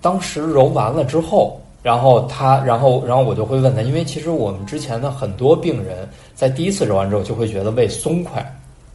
[0.00, 8.40] 当时揉完了之后，然后他然后然后我就会问他，因为其实我们之前的很多病人在第一次揉完之后就会觉得胃松快。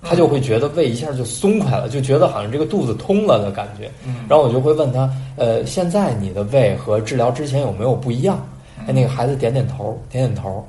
[0.02, 3.90] 他就会觉得胃一下就松快了，就觉得好像这个肚子通了的感觉。
[4.28, 8.40] 然后我就会问他，呃，现在你的胃和治疗之前有没有不一样？
[8.88, 10.66] 哎，那个孩子点点头，点点头。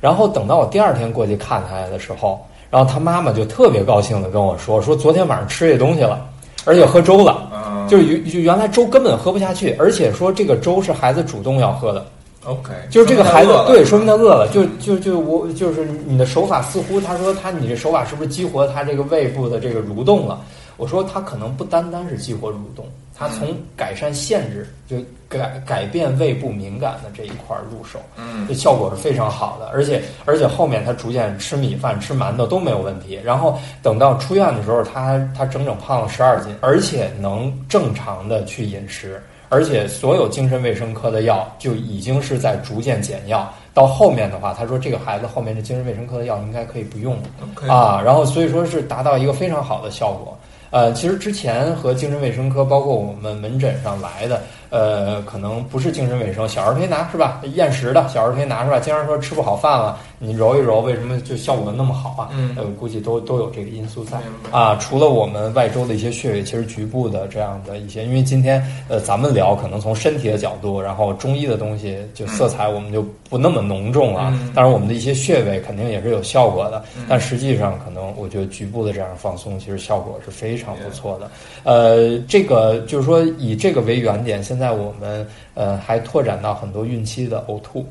[0.00, 6.26] 然后等到我第二天过去看他的时候，然后他妈妈就特别高兴的跟我说，说昨天晚上吃这东西了，
[6.64, 12.04] 而且喝粥了，就是原原来粥根本喝不下去，而且说这个粥是孩子主动要喝的。
[12.44, 14.48] OK，就是这个孩子，对，说明他饿了。
[14.52, 20.40] 就就就我就是你的手法似乎，他说他你这手法是不是激活他这个胃部的这个蠕动了？
[20.76, 22.84] 我说他可能不单单是激活蠕动，
[23.16, 24.96] 他从改善限制，就
[25.28, 29.66] 改改变胃部敏感的这一块入手，嗯，这效果是非常好的。
[29.66, 33.20] 而且而且后面他逐渐吃米饭、吃馒头都没有问题。
[33.22, 39.22] 然后等到出院的时候，他他整整胖了十二斤，而且能正常的去饮食。
[39.52, 47.22] 而且所有精神卫生科的药就已经是在逐渐减药，到后面的话，他说这个孩子后面的精神卫生科的药应该可以不用了
[47.70, 50.34] 啊，然后所以说是达到一个非常好的效果。
[50.70, 54.40] 呃，其实之前和精神卫生科，包括我们门诊上来的。
[54.70, 57.42] 呃，可能不是精神卫生，小儿推拿是吧？
[57.52, 58.80] 厌食的小儿推拿是吧？
[58.80, 62.30] 经常说吃不好饭了，你揉一揉，为什么就效果那么好啊？
[62.32, 64.18] 嗯，呃，估计都都有这个因素在
[64.50, 64.74] 啊。
[64.76, 74.32] 除了我们外周的一些穴位，其实局部的这样的一些，因为今天呃咱们聊可能从身体的角度，然后中医的东西就色彩我们就不那么浓重了。
[74.54, 81.30] 当然我们的一些穴位肯定也是有效果的，但实际上可能我觉得局部的这样放松，其实效果是非常不错的。
[81.64, 84.58] 呃，这个就是说以这个为原点，现。
[84.62, 87.84] 在我们呃还拓展到很多孕期的呕吐，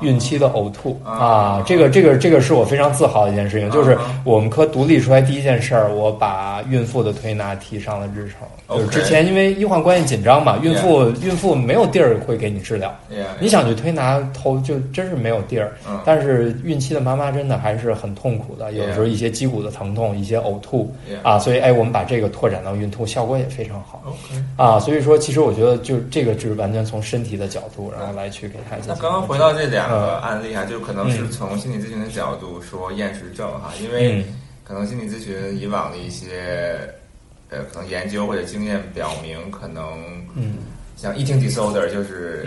[0.00, 1.00] 孕期的呕吐。
[1.04, 8.48] 啊，这个这个这个是我非常自豪的一件事情，就是我们科独立出来第一件事儿，我把孕妇的推拿提上了日程。
[8.68, 12.90] 就是之前因为医患关系紧张嘛，孕妇孕妇没有地儿会给你治疗，
[13.38, 15.72] 你想去推拿头就真是没有地儿。
[16.06, 20.90] 但是孕期的妈妈真的还是很痛苦的，有时候一些肌骨的疼痛，一些呕吐。
[21.22, 24.02] 啊，所以哎，我们把这个拓展到孕吐，效果也非常好。
[24.56, 28.86] 啊，所以说其实我觉得就这个就是完全从身体的角度，然后来去给孩子。
[28.88, 34.24] 那刚刚回到这两个案例哈，就可能是从心理咨询的角度说厌食症哈，因为
[34.64, 36.88] 可能心理咨询以往的一些。
[37.54, 39.84] 呃，可能研究或者经验表明，可能，
[40.34, 40.54] 嗯，
[40.96, 42.46] 像 eating disorder 就是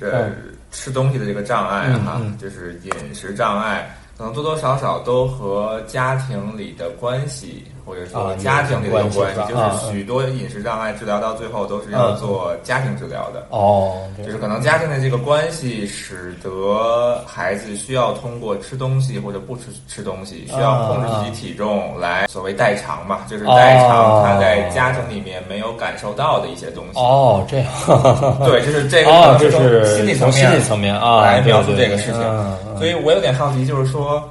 [0.00, 0.30] 呃
[0.70, 7.64] 吃东西的这个障碍哈，就是饮食障碍，可能多多少少都和家庭里的关系。
[7.84, 13.46] 或者说家庭里的关系，就是许多饮食障碍治疗到最后都是要做家庭治疗的。
[13.50, 26.98] 哦，就是可能家庭的这个关系，使得孩子需要通过吃东西或者不吃吃东西，需要控制自己体重来所谓代偿嘛，就是代偿他在家庭里面没有感受到的一些东西。
[26.98, 27.66] 哦，这样。
[28.44, 32.20] 对， 就是这个，就是心理层面，心理层面啊，来描述这个事情。
[32.78, 34.22] 所以我有点好奇，就是说。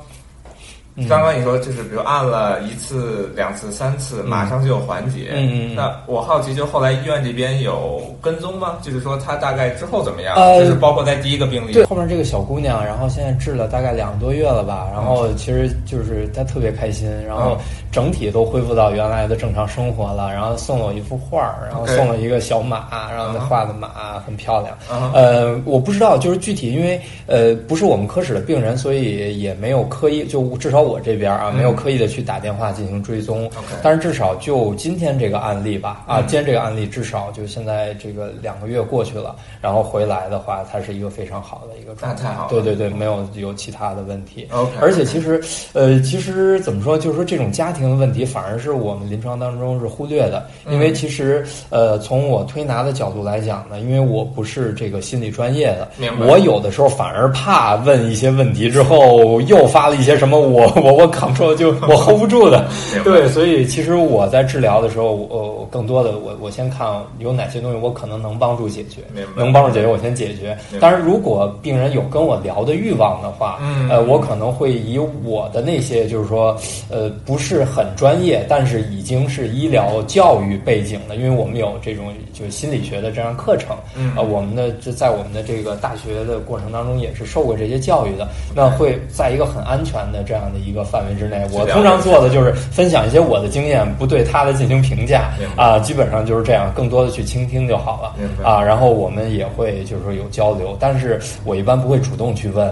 [1.07, 5.29] 刚刚你说就是，比如按了一次、两次、三次，马上就有缓解。
[5.33, 5.75] 嗯嗯。
[5.75, 8.77] 那我好奇，就后来医院这边有跟踪吗？
[8.81, 10.35] 就是说他大概之后怎么样？
[10.35, 11.73] 呃，就是包括在第一个病例。
[11.73, 14.89] 对，后面这个小姑娘，然后现在治了大概两个多月了吧？
[14.91, 17.55] 然后其实就是她特别开心，然后
[17.91, 20.33] 整体都恢复到原来的正常生活了。
[20.33, 24.75] 然后送了我一幅画，然后送了一个小马，然后她画的马很漂亮。
[25.13, 30.88] 呃，我不知道，就是具体，因为呃不是我们科室的病人，所以也没有刻意，就至少。
[30.89, 33.49] 我这边啊，没有刻意的去打电话进行追踪，
[33.84, 44.47] 但是至少就今天这个案例吧，啊，今天这个案例至少就现在这个两个月过去了，然后回来的话，它是一个非常好的一个状态，对对对，没有有其他的问题。
[44.82, 45.39] 而且其实，
[45.73, 55.88] 呃，其实怎么说，就是说这种家庭的问题，反而是我们临床当中是忽略的，因为其实，呃，从我推拿的角度来讲呢，因为我不是这个心理专业的，
[56.28, 60.79] 我有的时候反而怕问一些问题之后又发了一些什么我。
[60.84, 62.68] 我我扛住就我 hold 不住的，
[63.04, 66.88] 对，所以其实我在治疗的时候，我，更多的我我先看
[67.20, 69.02] 有哪些东西我可能能帮助解决，
[69.36, 70.58] 能帮助解决我先解决。
[70.80, 76.56] 当然，如果病人有跟我聊的欲望的话，呃，我可能会以我的那些就是说，
[76.89, 83.76] 呃，不是很专业，但是已经是医疗教育背景的，因为我们有这种就是心理学的这样课程，
[84.15, 90.59] 啊，我们的就在我们的这个大学的过程当中也是受过这些教育的，那会在一个很安全的这样的。
[90.65, 98.62] 一个范围之内，我通常做的就是分享一些我的经验，不对他的进行评价啊，基本上就是这样，更多的去倾听就好了啊。
[98.62, 102.72] 然后我们也会就是说有交流，但是我一般不会主动去问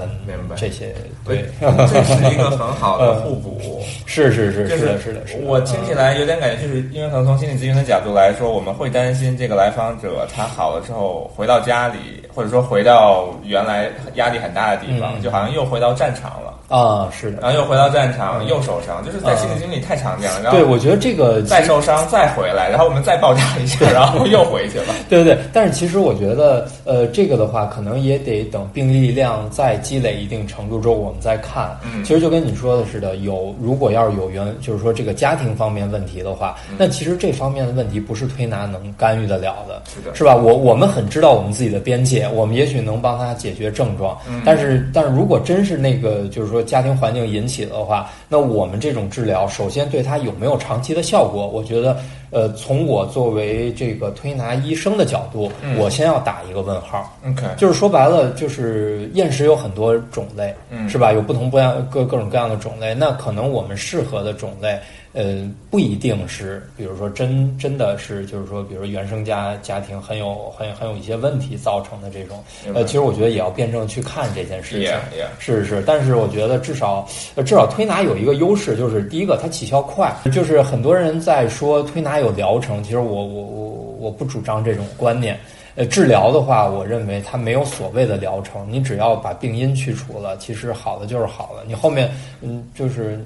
[0.55, 0.93] 这些。
[1.25, 3.81] 对，这是一个很好的互补。
[4.05, 5.21] 是是是是的是的。
[5.43, 11.97] 我听起来有点感觉，就是因为可能从心理咨询的角度来说，我们会担心这个来访者他好了之后回到家里，
[12.33, 16.46] 或者说回到原来压力很大的地方，就好像又回到战场了。
[16.67, 20.41] 啊，是的，然后又回到战场，又受伤，就是在心理经历太常见了。
[20.43, 24.93] 然后对，我觉得这个再受伤再回来，然后我们再爆炸一下， 然后又回去了。
[25.09, 31.77] 对对对，但是其实我觉得，呃，这个的话，可能也得等病例量再积累一定程度之后，我们再看。
[31.83, 40.35] 嗯，其实就跟你说的似的，有如果要是有原，就是说这个家庭方面问题的话，那其实这方面的问题不是推拿能干预得了的，是的，是吧？
[40.35, 51.47] 我我们很知道我们自己的边界，我们也许能帮他解决症状，但是但是如果真是那个，就是说家庭环境引起的话，那我们这种治疗，首先对他有没有长期的效果？
[51.47, 51.97] 我觉得，
[52.29, 57.17] 呃，从我作为这个推拿医生的角度，我先要打一个问号。
[57.25, 60.53] OK，就是说白了，就是厌食有很多种类，
[60.89, 61.11] 是吧？
[61.13, 64.79] 有不同不样各各种各样的种类，那可能我们适合的种类。
[65.17, 72.43] 呃，不一定是，比如说真真的是，就是说，比如原生家家庭很有很很有一些问题造成的这种，
[72.75, 74.93] 呃，其实我觉得也要辩证去看这件事情，
[75.39, 75.83] 是是是。
[75.87, 77.03] 但是我觉得至少
[77.37, 85.35] 至少推拿有一个优势，就是第一个它起效快，就是很多人在说推拿有疗程，其实我我我我不主张这种观念。
[85.77, 91.61] 呃，治疗的话，我认为它没有所谓的疗程，你只要把病因去除了，其实好的就是好了。
[91.67, 92.09] 你后面，
[92.41, 93.23] 嗯，就是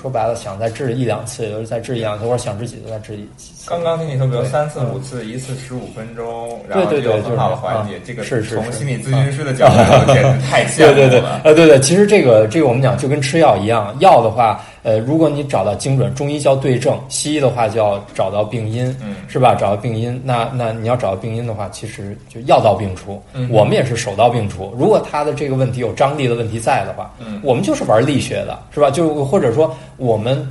[0.00, 3.70] 说白了，想再治一两次，就是再治一两次，或者想治几次再治几次。
[3.70, 8.00] 刚刚听你说，比如三次、五次，一次十五分钟，然后就很好的缓解。
[8.04, 11.40] 这个是是从心理咨询师的角度，简直太 羡慕了。
[11.44, 14.60] 呃，对对，其实这个这个我们讲就跟吃药一样，药的话。
[14.82, 19.54] 呃，如果你找到精准，中医叫对症，西医的话叫找到病因，嗯，是吧？
[19.54, 23.22] 找到病因，那那你要找到病因的话，其实就药到病除。
[23.32, 24.74] 嗯我们也是手到病除。
[24.76, 28.90] 如果他的这个问题有张力的问题在的话，嗯我们就是玩力学的，是吧？
[28.90, 30.46] 就或者说我们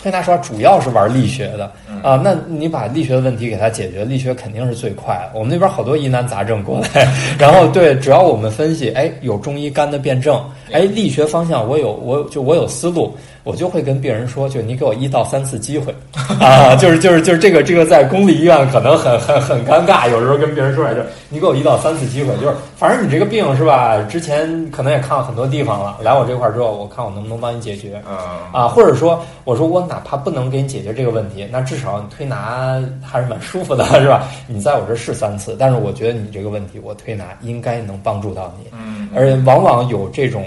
[0.00, 5.38] 推拿手法主要是玩力学的嗯啊、那你把力学的问题给他解决，力学肯定是最快的。
[5.38, 7.06] 我们那边好多疑难杂症过来，
[7.38, 15.94] 然后对，只要我们分析，哎，有中医肝的辩证，哎，力学方向我有，我就我有思路，我就会跟病人说，就你给我一到三次机会
[16.40, 28.00] 啊，就是就是就是这个这个在公立医院可能很很很尴尬，有时候跟病人说来着，你给我一到三次机会，就是反正你这个病是吧，之前可能也看了很多地方了，来我这块儿之后，我看我能不能帮你解决。
[28.08, 28.16] 嗯
[28.52, 34.24] 啊，或者说，我说我哪怕不能给你解决这个问题，那至少你推拿还是蛮舒服的，是吧？
[34.46, 40.44] 你在我这试三次，但是我觉得你这个问题，我推拿应该能帮助到你，嗯，而且往往有这种。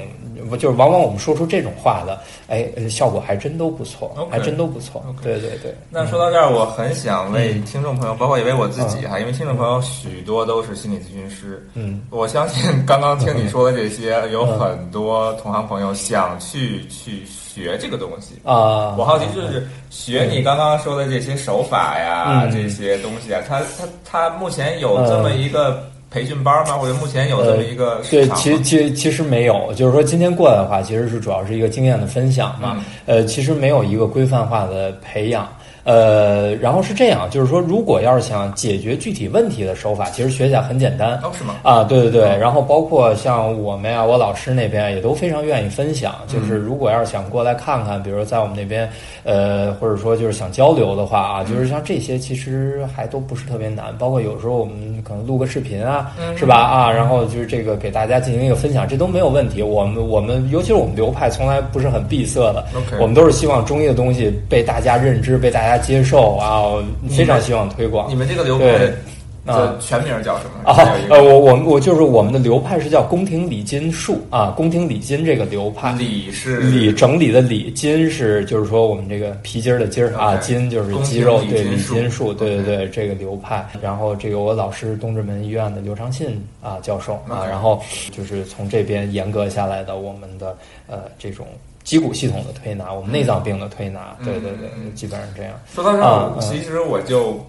[0.57, 5.03] 就是往往我们说出这种话的，哎，呃效果还真都不错还真都不错。
[5.21, 12.01] 对对对，那说到这儿，我很想为嗯听众朋友，包括也为我自己哈，因为听众朋友许多都是心理咨询师，嗯。
[12.09, 18.35] 我相信刚刚听你说的这些，有很多同行朋友想去去学这个东西。
[18.43, 22.51] 啊，我好奇就是学你刚刚说的这些手法呀，嗯。
[22.51, 25.83] 这些东西啊，他他他目前有这么一个
[26.15, 26.77] 培训班吗？
[26.77, 28.37] 或者目前有这么一个市对，场？
[28.37, 32.77] 其实其实其实没有，就是说今天过来的话，其实是主要是一个经验的分享嘛。
[32.77, 35.45] 嗯呃，其实没有一个规范化的培养。
[35.85, 41.13] 呃，然后是这样，就是说，如果要是想解决具体问题的手法，其实学起来很简单。
[41.23, 41.55] 哦，是吗？
[41.61, 46.15] 啊，对对对，然后包括像我们呀，我老师那边也都非常愿意分享。
[46.27, 48.89] 就是如果要是想过来看看，比如在我们那边，
[49.23, 53.95] 呃，或者说就是想交流的话啊，就是像这些其实还都不是特别难。
[53.99, 56.55] 包括有时候我们可能录个视频啊，是吧？
[56.55, 59.61] 啊，然后就是这个给大家进行一个分享，这都没有问题。
[59.61, 62.65] 我们我们尤其是我们流派从来不是很闭塞的
[62.99, 68.15] 我们都是希望中医的东西被大家认知、被大家接受啊，非常希望推广你。
[68.15, 70.71] 们这个流对派啊的全名叫什么？
[70.71, 70.75] 啊
[71.21, 83.63] 我我我就是我们的流派是叫宫廷礼金术啊，宫廷礼金这个流派，礼是礼整理的礼，金是就是说我们这个皮筋儿的筋儿啊筋就是肌肉，对理筋术对对对，这个流派。
[83.79, 87.79] 然后这个我老师东直门医院的刘长信啊教授啊然后
[88.11, 90.57] 就是从这边严格下来的我们的
[90.87, 91.45] 呃这种
[91.85, 95.53] 肌骨系统的推拿，我们内脏病的推拿，对对对，基本上这样。
[95.73, 97.39] 说到这啊儿，其实我就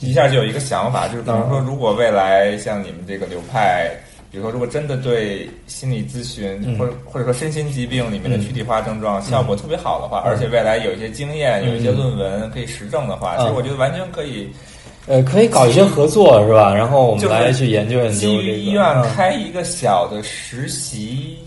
[0.00, 3.88] 一下就有一个想法，就是比如说，如果未来像你们这个流派，
[4.30, 6.76] 比如说，如果真的对心理咨询嗯。
[6.76, 8.40] 或者或者说身心疾病里面的嗯。
[8.42, 13.40] 躯体化症状效果特别好的话，而且未来有一些经验、有一些论文可以实证的话，嗯。
[13.42, 14.48] 其实我觉得完全可以
[15.06, 16.74] 呃，可以搞一些合作是吧？
[16.74, 19.02] 然后我们就来去研究研究基于医院嗯。
[19.14, 21.38] 开一个小的实习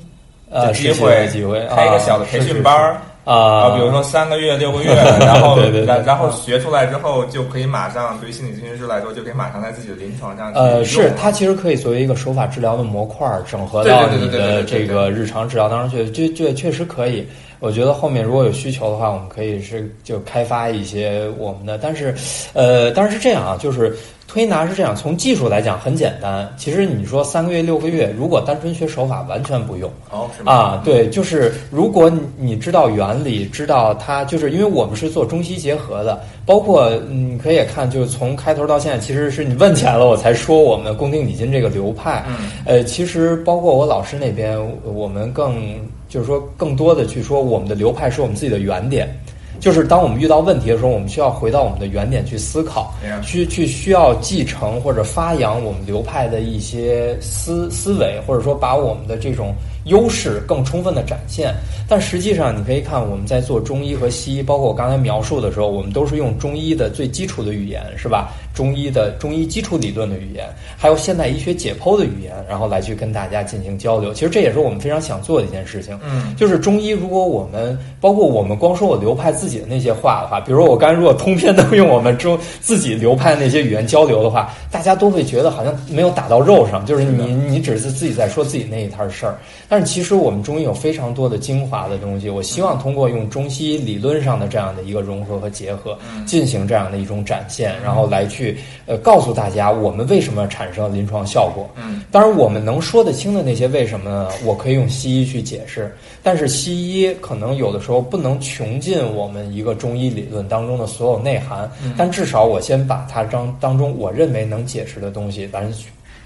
[0.52, 2.98] 呃机会机会，开一个小的培训班儿。
[3.24, 17.28] 啊，啊，比如说三个月、六个月， 然后然然后学出来之后，就可以马上对于心理咨询师来说，就可以马上在自己的临床上呃，是了它其实可以作为一个手法治疗的模块儿，整合到你的这个日常治疗当中去，这这确实可以。
[17.60, 22.12] 我觉得后面如果有需求的话，我们可以是就开发一些我们的，但是，
[22.54, 23.96] 呃，当然是这样啊，就是
[24.32, 26.50] 推拿是这样，从技术来讲很简单。
[26.56, 29.92] 其实你说三个月、六个月，如果单纯学手法，完全不用。
[30.10, 30.54] 哦，是吗？
[30.54, 42.24] 啊，对，就是如果你你知道原理，知道它，就是因为我们是做中西结合的，包括嗯你可以也看，就是从开头到现在，其实是你问起来了，我才说我们宫廷礼金这个流派。
[42.30, 45.76] 嗯呃，其实包括我老师那边，我们更
[46.08, 49.14] 就是说更多的去说我们的流派是我们自己的原点。
[49.62, 52.94] 就是当我们遇到问题的时候，我们需要回到我们的原点去思考
[53.24, 59.54] 去去需要继承或者发扬我们流派的一些思思维，或者说把我们的这种
[59.86, 61.54] 优势更充分的展现。
[61.88, 68.34] 但实际上，你可以看我们在做中医和西医，包括我刚才描述的时候，我们都是用中医的最基础的语言，是吧？
[68.54, 70.48] 中医的中医基础理论的语言，
[70.78, 74.14] 还有现代医学解剖的语言，然后来去跟大家进行交流。
[74.14, 76.00] 其实这也是我们非常想做的一件事情。
[76.02, 89.38] 嗯，就是中医，如果我们包括我们光说我流派自己的那些话的话，比如说我刚才如果通篇都用我们中自己流派那些语言交流的话，大家都会觉得好像没有打到肉上，就是是你你只是自己在说自己那一摊事儿。
[89.68, 98.41] 但是其实我们中医有非常多的精华的东西，我希望通过用中西医理论上的这样的一个融合和结合，进行这样的一种展现，然后来去
[98.86, 101.70] 呃告诉大家我们为什么产生临床效果。
[101.76, 104.30] 嗯，当然我们能说得清的那些为什么呢？
[104.44, 115.72] 我可以用西医去解释，但是西医可能有的时候不能穷尽我们一个中医理论当中的所有内涵，但至少我先把它当当中我认为能解释的东西，咱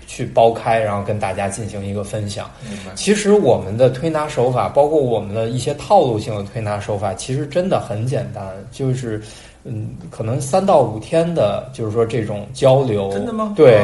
[0.07, 2.49] 去剥开，然后跟大家进行一个分享。
[2.93, 9.21] 其实我们的推拿手法，包括我们的一些套路性的推拿手法，其实真的很简单，就是
[9.65, 13.51] 嗯，可能三到五天的，就是说这种交流，真的吗？
[13.55, 13.81] 对，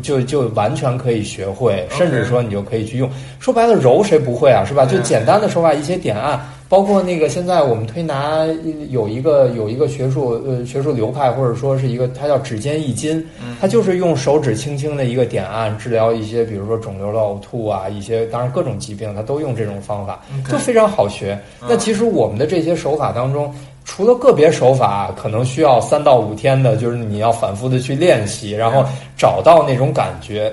[0.00, 3.10] 就就完全可以学会，甚至说你就可以去用。
[3.40, 4.64] 说白了，揉谁不会啊？
[4.64, 4.86] 是吧？
[4.86, 6.40] 就简单的手法，一些点按。
[6.66, 8.44] 包括那个现在我们推拿
[8.88, 13.24] 有一个有一个学术呃学术流派或者说是一个它叫指尖一筋，
[13.60, 20.20] 它就是用手指轻轻的一个点按治疗一些比如说肿瘤的呕吐啊一些当然各种疾病它都用这种方法
[20.50, 21.38] 就非常好学。
[21.60, 23.54] 那其实我们的这些手法当中，
[23.84, 28.84] 除了个别手法可能需要三到五天的，就是你要反复的去练习，然后
[29.16, 30.52] 找到那种感觉。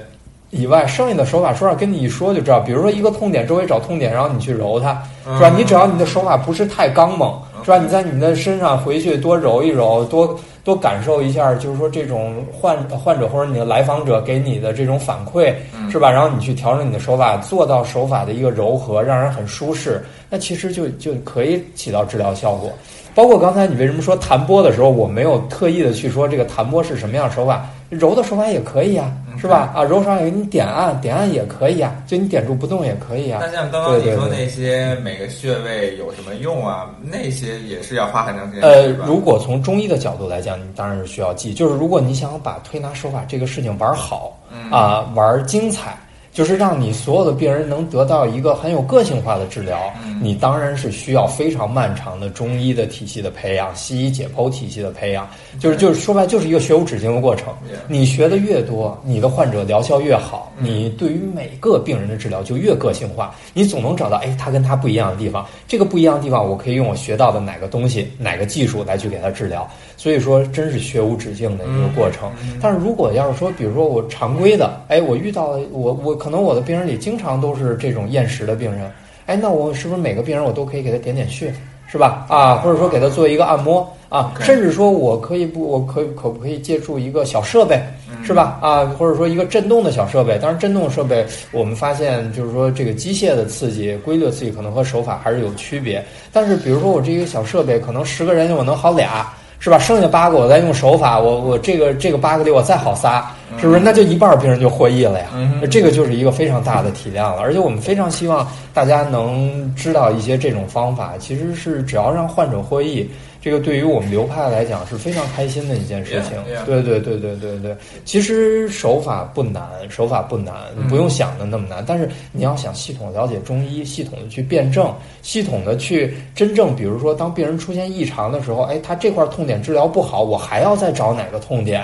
[0.49, 2.59] 以外，剩下的手法，说实话，跟你一说就知道。
[2.59, 5.49] 比如说一个痛点，周围找痛点，然后你去揉它，是吧？
[5.55, 7.77] 你只要你的手法不是太刚猛，是吧？
[7.77, 15.53] 你在你的身上回去多揉一揉，多多感受一下，就是说这种患患者或者你的来访者给你的这种反馈，
[15.89, 16.11] 是吧？
[16.11, 22.69] 然后你去调整你的手法，做到手法的一个柔和，让人很舒适，那其实就就可以起到治疗效果。
[23.13, 29.11] 包括刚才你为什么说弹拨的时候，我没有特意的去说这个弹拨是什么样手法，揉的手法也可以啊。
[29.39, 29.71] 是吧？
[29.73, 33.39] 啊，揉上给你点按，点按也可以啊，就你点住不动也可以啊。
[33.41, 36.91] 那像刚刚你说那些每个穴位有什么用啊？
[37.01, 38.61] 那些也是要花很长时间。
[38.61, 41.55] 呃，如果从中医的角度来讲，你当然是需要记。
[41.55, 44.37] 就是如果你想把推拿手法这个事情玩好
[44.69, 45.97] 啊，玩精彩。
[46.33, 49.77] 就是让你所有的病人能得到一个很有个性化的治疗，
[50.21, 55.27] 你当然是需要非常漫长的中医的体系的培养，西医解剖体系的培养，
[55.59, 57.53] 就是就是说白就是一个学无止境的过程。
[57.87, 69.69] 你学的越多，你的患者疗效越好，你对于每个病人的治疗就越个性化，你总能找到哎他跟他不一样的地方，这个不一样的地方我可以用我学到的哪个东西哪个技术来去给他治疗。
[69.97, 72.31] 所以说真是学无止境的一个过程。
[72.59, 78.91] 但是如果要是说，比如说我常规的，哎，我遇到我我可能我的病人里经常都是这种厌食的病人，
[79.25, 81.51] 哎，那我是不是每个病人我都可以给他点点穴，
[81.87, 82.27] 是吧？
[82.29, 87.81] 啊，或者说给他做一个按摩啊，甚至说我可以不，我可以可不可以借助一个小设备，
[88.23, 88.59] 是吧？
[88.61, 90.37] 啊，或者说一个震动的小设备。
[90.37, 96.05] 当然，震动设备我们发现就是说这个机械的刺激、规律的刺激可能和手法还是有区别。
[96.31, 99.27] 但是，比如说我这一个小设备，可能十个人我能好俩。
[99.63, 99.77] 是吧？
[99.77, 103.79] 剩下八个我再用手法，我我这个这个八个里我再好仨，是不是？
[103.79, 105.27] 那就一半病人就获益了呀。
[105.69, 107.43] 这个就是一个非常大的体量了。
[107.43, 113.07] 而且我们非常希望大家能知道一些这种方法，其实是只要让患者获益。
[113.41, 116.37] 这个对于我们流派来讲是非常开心的一件事情。
[116.65, 117.75] 对对对对对对，
[118.05, 121.83] 其实手法不难，手法不难，你不用想的那么难。
[121.85, 131.83] 但是你要想系统了解中医，系统的去辩证，系统的去真正，比如说当病人出现异常的时候，哎，他这块痛点治疗不好，我还要再找哪个痛点？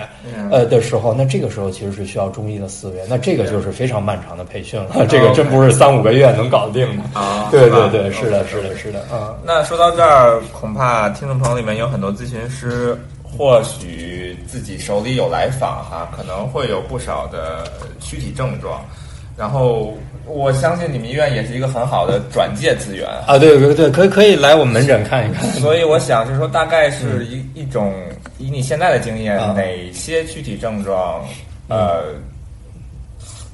[0.52, 2.98] 呃的时候，那这个时候其实是需要中医的思维。
[3.10, 7.20] 那这个就是非常漫长的培训了，这个真不是三五个月能搞定的。
[7.20, 9.00] 啊，对对对，是的，是的，是的。
[9.10, 11.47] 啊，那说到这儿，恐怕听众朋。
[11.56, 18.84] 里面有很多咨询师，或许自己手里有来访哈，可能会有不少的躯体症状。
[19.38, 19.96] 然后
[20.26, 25.44] 我相信你们医院也是一个很好的转介资源啊，对对对，可以可以来我们门诊看一看。
[25.52, 27.94] 所以我想是说，大概是一一种
[28.40, 31.24] 以你现在的经验，哪些躯体症状，
[31.70, 32.06] 呃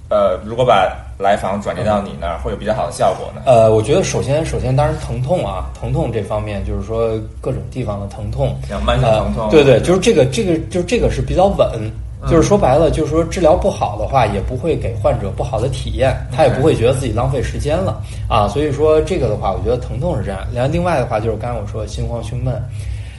[0.09, 3.41] 呃，如果把来访转接到你那儿会有比较好的效果呢？
[3.45, 11.91] 呃，我觉得首先首先当然疼痛啊，疼痛这方面就是说各种地方的疼痛，像慢性疼痛，对对，就是这个这个就是这个是比较稳，
[12.29, 18.47] 就是说白了就是说治疗不好的话，也不会给患者不好的体验，他也不会觉得自己浪费时间了啊。
[18.47, 20.39] 所以说这个的话，我觉得疼痛是这样。
[20.53, 22.53] 然后另外的话就是刚才我说的心慌胸闷。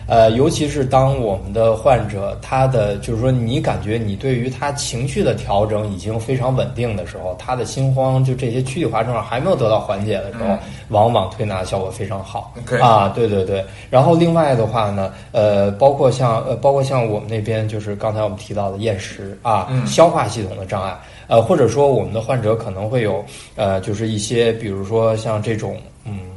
[0.07, 13.09] 呃，尤其是当我们的患者他的就是说，你感觉你对于他情绪的调整已经非常稳定的时候，他的心慌就这些躯体化症状还没有得到缓解的时候，往往推拿效果非常好啊。
[13.09, 13.65] 对对对。
[13.89, 20.95] 然后另外的话呢，呃，包括像呃，包括像我们那边就是刚才我们提到的厌食啊，消化系统的障碍，
[21.29, 23.25] 呃，或者说我们的患者可能会有
[23.57, 26.34] 呃，就是一些比如说像这种嗯。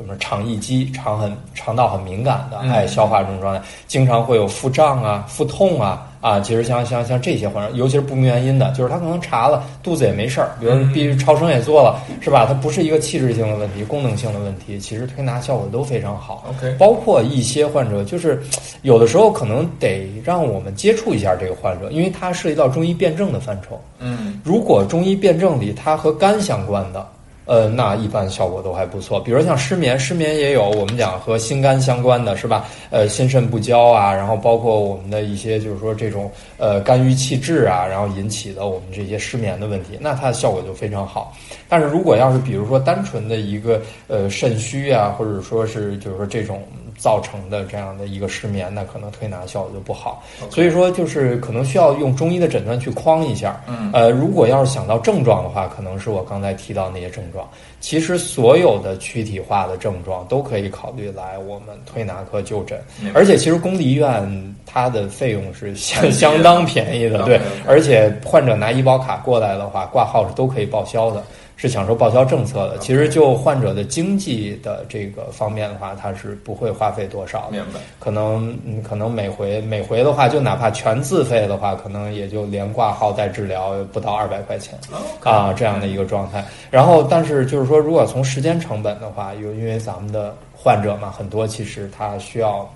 [0.00, 12.46] 什么肠易激、肠很肠道很敏感的，哎，消化这种状态，经常会有腹胀啊、腹痛啊，啊，其实像像像这些患者，尤其是不明原因的，就是他可能查了肚子也没事儿，比如必须超声也做了，是吧？
[12.46, 16.46] 它不是一个器质性的问题，功能性的问题，其实推拿效果都非常好。
[16.48, 18.42] OK，包括一些患者，就是
[18.80, 23.78] 有的时候可能得让我们接触一下这个患者，因为它涉及到中医辩证的范畴。
[23.98, 27.06] 嗯，如果中医辩证里它和肝相关的。
[27.46, 29.18] 呃，那一般效果都还不错。
[29.20, 32.66] 比如像失眠，失眠也有我们讲和心肝相关的是吧？
[32.90, 41.32] 呃，心肾不交啊，然后包括我们的一些就是说这种呃肝郁气滞啊，然后引起的我们这些失眠的问题，那它的效果就非常好。
[41.68, 46.62] 但是如果要是比如说单纯的一个呃肾虚啊，或者说是就是说这种。
[46.98, 50.22] 造成的这样的一个失眠，那可能推拿效果就不好。
[50.50, 53.58] 所以说，就是可能需要用中医的诊断去框一下。
[53.66, 57.48] 嗯，呃，如果要是想到症状的话，可能是我刚才提到那些症状。
[57.80, 62.78] 其实所有的躯体化的症状都可以考虑来我们推拿科就诊。
[63.14, 67.40] 而且，其实公立医院它的费用是相相当便宜的，对。
[67.66, 71.22] 而且患者拿医保卡过来的话，挂号是都可以报销的。
[71.60, 77.50] 是享受报销政策的，其实就患者的经济的这个方面的话，他是不会花费多少。
[77.52, 77.78] 明白？
[77.98, 84.78] 可能可能每回每回的话，就哪怕全自费的话，可能也就连挂号带治疗不到二百块钱
[85.22, 86.42] 啊，这样的一个状态。
[86.70, 92.66] 然后，但是就是说，如果从时间成本的话，有因为咱们的患者嘛，很多其实他需要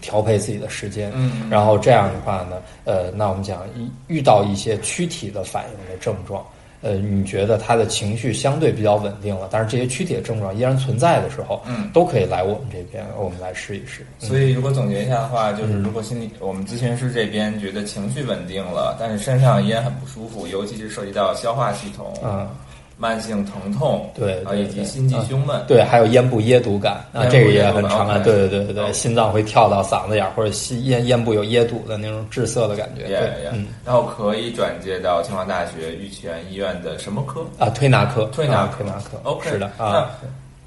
[0.00, 6.40] 调配自己的时间，嗯，然后这样的话呢，呃，那我们讲遇遇到一些躯体的反应的症状。
[6.82, 14.04] 呃，你觉得他的情绪相对比较稳定了，但是这些躯体的症状依然存在的时候，嗯，都可以来我们这边，我们来试一试。
[14.18, 22.48] 所以，如果总结一下的话，就是如果心理我们咨询师这边觉得情绪稳定了，但是身上依然很不舒服，尤其是涉及到消化系统，嗯。
[22.96, 33.18] 慢性疼痛，对啊，以及心悸胸闷，对，还有咽部噎堵感啊，这个也很常见，对对对对对，心脏会跳到嗓子眼儿，或者心咽咽部有噎堵的那种滞涩的感觉，对，
[33.52, 37.44] 嗯，然后可以转接到清华大学玉泉医院的什么科？
[37.58, 37.68] 啊？
[37.70, 40.10] 推拿科，推拿推拿科，OK，是的啊。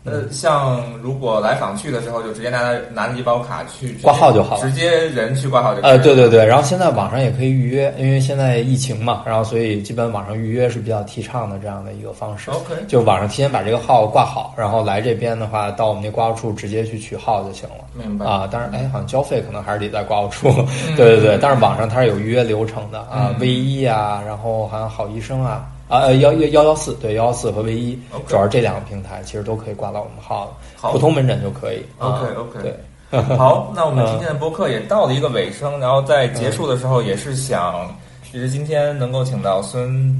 [0.06, 5.82] 呃，像如果来访去的时候，就直接拿着拿着医保卡去挂号就好了，直接人去挂号就。
[5.82, 12.52] 呃，对对对，然后现在网上也可以预约，因为现在疫情嘛，然后所以基本网上预约是比较提倡的这样的一个方式。
[12.52, 17.86] OK，就网上提前把这个号挂好，然后来这边的话，到我们那挂号处直接去取号就行了。
[17.94, 20.50] 明白啊，当然，哎，好像交费可能还是得在挂号处。
[20.96, 25.66] 对对对，但是网上它是有预约流程的啊，卫医啊，然后好像好医生啊。
[25.88, 31.86] 啊呃幺幺幺幺四对幺幺四和唯一，主要这两个平台其实都可以挂到我们号了，普通门诊就可以。
[32.00, 32.76] OK OK 对
[33.38, 37.96] 好，那我们今天的播客也到了一个尾声，然后在结束的时候也是想，
[38.30, 40.12] 其实今天能够请到孙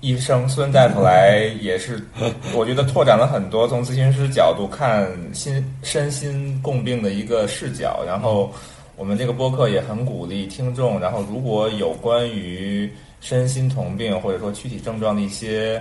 [0.00, 2.02] 医生孙大夫来， 也是
[2.54, 8.50] 我觉得拓展了很多从咨询师角度看心身心共病的一个视角，然后
[8.96, 12.90] 我们这个播客也很鼓励听众，然后如果有关于。
[13.20, 15.80] 身心同病，或者说躯体症状的一些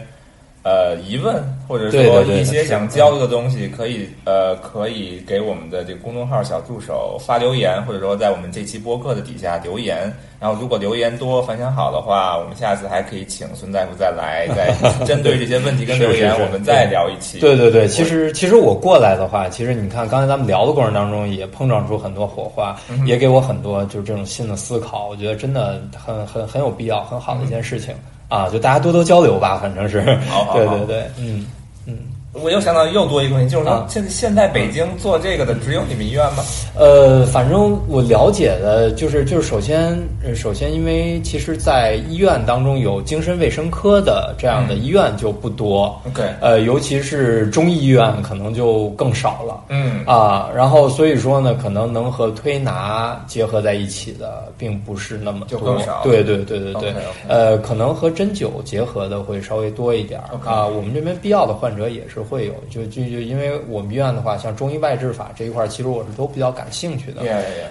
[0.64, 10.14] 呃疑问，或者说一些想交流的东西，可以呃可以给我们的这个公众号小助手发留言，或者说在我们这期播客的底下留言。
[10.40, 14.74] 然后如果留言多、反响好的话，我们下次还可以请孙大夫再来，再
[15.06, 17.40] 针对这些问题跟留言，我们再聊一期。
[17.40, 22.74] 对对对，其实其实我过来的话，其实你看刚才咱们聊的过程当中，也碰撞出很多火花，
[23.06, 25.10] 也给我很多就是这种新的思考。
[25.10, 27.94] 我觉得真的很很很有必要，很好的一件事情
[28.30, 28.48] 啊！
[28.50, 30.00] 就大家多多交流吧，反正是。
[30.30, 31.46] 好， 对对对，嗯
[31.86, 31.98] 嗯。
[32.34, 36.44] 我又想到又多一个问题，就是说，现在现在北京做这个的只有你们医院吗？
[36.78, 39.98] 呃，反正我了解的，就是就是首先，
[40.36, 46.00] 首先，因为其实，在医院当中有精神卫生科的这样的医院就不多。
[46.06, 49.64] OK，呃，尤其是中医医院可能就更少了。
[49.70, 56.02] 嗯啊，然后所以说呢，可能能和推拿结合在一起的并不是那么就更少。
[56.04, 56.94] 对对对对对，
[57.28, 60.64] 呃，可能和针灸结合的会稍微多一点啊。
[60.68, 62.19] 我们这边必要的患者也是。
[62.24, 67.22] 会有，就就就因为我们医院的话，像中医外治法这一块，其实我是都比较感兴趣的。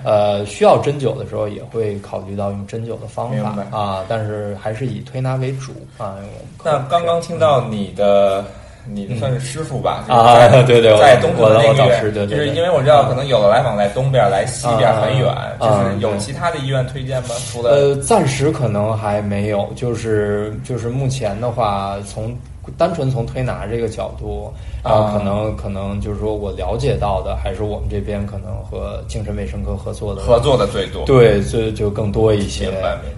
[0.04, 6.16] 呃，需要针灸的时候，也会考虑到用针灸的方法啊，但是还是以推拿为主啊。
[6.64, 8.44] 那刚刚听到你的，
[8.86, 10.04] 你算是师傅吧？
[10.08, 17.28] 啊，对对，在东边那个医院，就是因为我知道，可能有的来访在东边，来西边很远，就是有其他的医院推荐吗？
[17.50, 22.36] 除了呃，暂时可能还没有，就是就是目前的话，从。
[22.76, 24.52] 单纯从推拿这个角度，
[24.82, 32.70] 啊，可能可能就是说我了解到的，还是我们这边可能和精神卫生科合作的合作的最多，对，就就更多一些，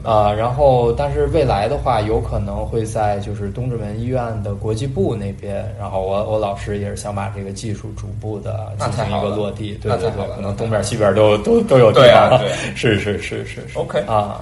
[0.04, 0.32] 啊。
[0.32, 13.98] 然后，但是未来的话，有可能会在就是东直门医院的国际部那边，然后我我老师也是想把这个技术逐步的进行一个落地，对对对，可能东边西边都都都有地方，对， 是是是是，OK。
[14.06, 14.40] 啊。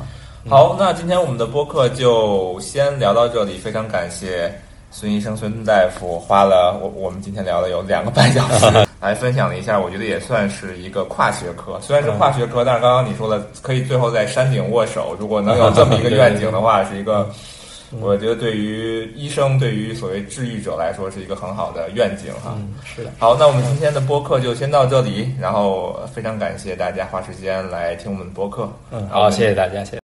[0.48, 4.50] 好，那今天我们的播客就先聊到这里，非常感谢。
[4.90, 8.66] 孙医生、孙大夫花了我我们今天聊了有两个半小时，
[9.00, 11.78] 来分享了一下，我觉得也算是一个跨学科。
[11.80, 17.28] 虽然是跨学科，但是刚刚你说了可以最后在山顶握手，如果能有这么一个愿景的话， 是一个
[18.00, 22.56] 我觉得对于医生，对于所谓治愈者来说，是一个很好的愿景哈。
[22.84, 23.10] 是的。
[23.18, 28.68] 好，那我们今天的播客就先到这里，然后非常感谢大家花时间来听我们的播客。
[28.90, 29.96] 嗯，好，谢谢大家，谢谢。